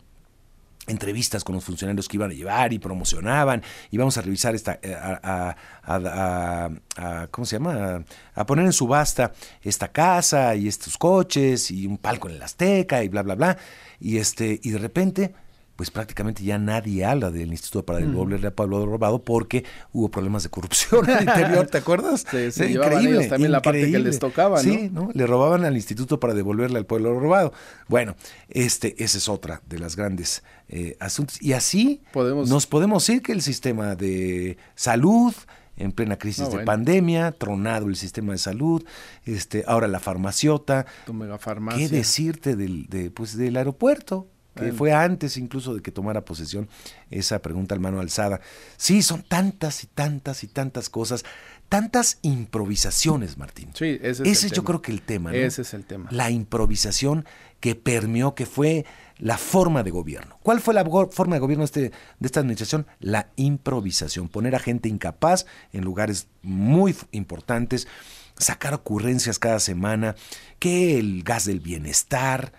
[0.87, 3.61] entrevistas con los funcionarios que iban a llevar y promocionaban
[3.91, 5.55] y vamos a revisar esta eh, a,
[7.29, 8.03] cómo se llama
[8.33, 13.03] a, poner en subasta esta casa y estos coches y un palco en el Azteca
[13.03, 13.57] y bla bla bla.
[13.99, 15.33] Y este y de repente
[15.81, 20.43] pues prácticamente ya nadie habla del Instituto para devolverle a Pablo Robado porque hubo problemas
[20.43, 22.23] de corrupción al interior, ¿te acuerdas?
[22.29, 24.61] Sí, sí, increíble, también la parte que les tocaba, ¿no?
[24.61, 25.09] Sí, ¿no?
[25.11, 27.51] Le robaban al Instituto para devolverle al pueblo robado.
[27.87, 28.15] Bueno,
[28.47, 31.41] este, esa es otra de las grandes eh, asuntos.
[31.41, 32.47] Y así podemos...
[32.47, 35.33] nos podemos decir que el sistema de salud,
[35.77, 38.85] en plena crisis de pandemia, tronado el sistema de salud,
[39.25, 40.85] este, ahora la farmaciota.
[41.07, 41.89] Tu megafarmacia.
[41.89, 44.27] ¿Qué decirte del, de, pues, del aeropuerto?
[44.55, 46.67] Que fue antes incluso de que tomara posesión
[47.09, 48.41] esa pregunta al mano alzada.
[48.77, 51.23] Sí, son tantas y tantas y tantas cosas,
[51.69, 53.69] tantas improvisaciones, Martín.
[53.73, 55.31] Sí, ese es, yo creo que el tema.
[55.31, 55.37] ¿no?
[55.37, 56.09] Ese es el tema.
[56.11, 57.25] La improvisación
[57.61, 58.85] que permeó, que fue
[59.17, 60.37] la forma de gobierno.
[60.41, 62.87] ¿Cuál fue la forma de gobierno este, de esta administración?
[62.99, 67.87] La improvisación, poner a gente incapaz en lugares muy importantes,
[68.37, 70.15] sacar ocurrencias cada semana,
[70.59, 72.51] que el gas del bienestar,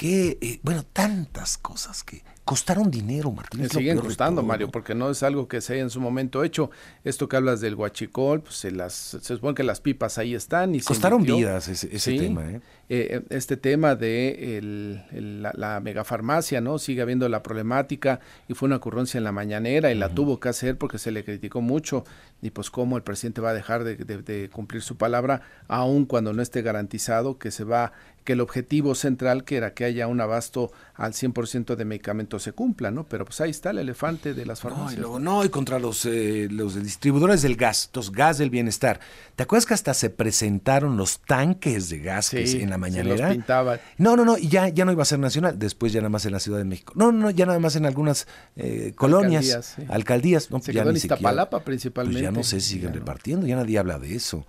[0.00, 3.68] que, eh, bueno, tantas cosas que costaron dinero, Martín.
[3.68, 6.70] siguen costando, Mario, porque no es algo que se haya en su momento hecho.
[7.04, 10.74] Esto que hablas del huachicol, pues se, las, se supone que las pipas ahí están.
[10.74, 12.62] y Costaron vidas ese, tema, ¿eh?
[12.90, 13.22] ¿Eh?
[13.30, 16.78] este tema de el, la, megafarmacia, ¿no?
[16.78, 20.48] Sigue habiendo la problemática y fue una ocurrencia en la mañanera y la tuvo que
[20.48, 22.04] hacer porque se le criticó mucho.
[22.42, 26.32] Y pues cómo el presidente va a dejar de, de cumplir su palabra, aun cuando
[26.32, 27.92] no esté garantizado que se va
[28.24, 32.52] que el objetivo central, que era que haya un abasto al 100% de medicamentos, se
[32.52, 33.04] cumpla, ¿no?
[33.04, 34.92] Pero pues ahí está el elefante de las farmacias.
[34.92, 38.50] No, y luego, no, y contra los, eh, los distribuidores del gas, los gas del
[38.50, 39.00] bienestar.
[39.36, 43.16] ¿Te acuerdas que hasta se presentaron los tanques de gas en la mañanera?
[43.16, 43.80] Se los pintaban.
[43.98, 46.26] No, no, no, y ya, ya no iba a ser nacional, después ya nada más
[46.26, 46.92] en la Ciudad de México.
[46.96, 48.26] No, no, no ya nada más en algunas
[48.56, 50.50] eh, colonias, alcaldías.
[50.50, 52.20] No, se ya quedó en Iztapalapa principalmente.
[52.20, 54.44] Pues ya no sé si siguen repartiendo, ya nadie habla de eso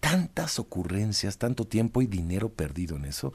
[0.00, 3.32] tantas ocurrencias, tanto tiempo y dinero perdido en eso.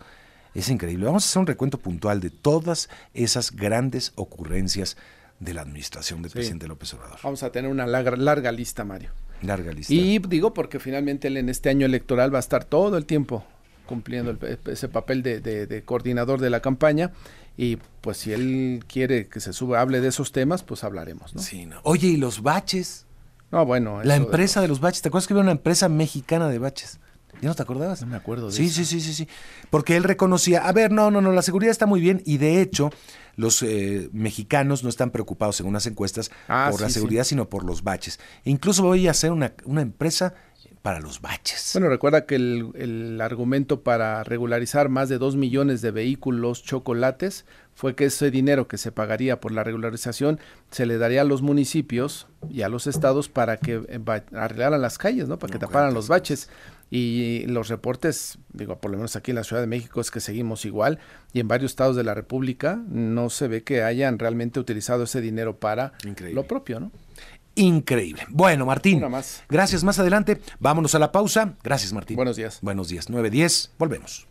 [0.54, 1.06] Es increíble.
[1.06, 4.98] Vamos a hacer un recuento puntual de todas esas grandes ocurrencias
[5.39, 7.20] de la administración del presidente López Obrador.
[7.24, 9.12] Vamos a tener una larga, larga lista, Mario.
[9.41, 9.93] Larga lista.
[9.93, 13.46] Y digo porque finalmente él en este año electoral va a estar todo el tiempo
[13.86, 17.12] cumpliendo ese papel de, de, coordinador de la campaña
[17.58, 21.42] y pues si él quiere que se suba, hable de esos temas, pues hablaremos, ¿no?
[21.42, 21.80] Sí, no.
[21.84, 23.06] Oye, ¿y los baches?
[23.52, 24.04] No, bueno.
[24.04, 24.68] La empresa de...
[24.68, 25.02] los baches.
[25.02, 27.00] ¿Te acuerdas que había una empresa mexicana de baches?
[27.42, 28.02] ¿Ya no te acordabas?
[28.02, 29.28] No me acuerdo de sí, Sí, sí, sí, sí.
[29.70, 32.62] Porque él reconocía, a ver, no, no, no, la seguridad está muy bien y de
[32.62, 32.90] hecho
[33.36, 37.66] los eh, mexicanos no están preocupados en unas encuestas ah, por la seguridad, sino por
[37.66, 38.20] los baches.
[38.46, 40.34] E incluso voy a hacer una, una empresa
[40.82, 41.72] para los baches.
[41.74, 47.45] Bueno, recuerda que el, el, argumento para regularizar más de dos millones de vehículos chocolates
[47.74, 50.39] fue que ese dinero que se pagaría por la regularización
[50.72, 54.97] se le daría a los municipios y a los estados para que eh, arreglaran las
[54.97, 55.39] calles, ¿no?
[55.39, 56.49] Para que taparan los baches.
[56.91, 60.20] Y los reportes, digo, por lo menos aquí en la Ciudad de México es que
[60.20, 60.99] seguimos igual
[61.34, 65.20] y en varios estados de la República no se ve que hayan realmente utilizado ese
[65.20, 65.93] dinero para
[66.32, 66.91] lo propio, ¿no?
[67.56, 68.24] Increíble.
[68.30, 69.01] Bueno, Martín.
[69.49, 69.84] Gracias.
[69.84, 71.56] Más adelante, vámonos a la pausa.
[71.64, 72.16] Gracias, Martín.
[72.16, 72.60] Buenos días.
[72.62, 73.10] Buenos días.
[73.10, 73.70] 9.10.
[73.78, 74.28] Volvemos.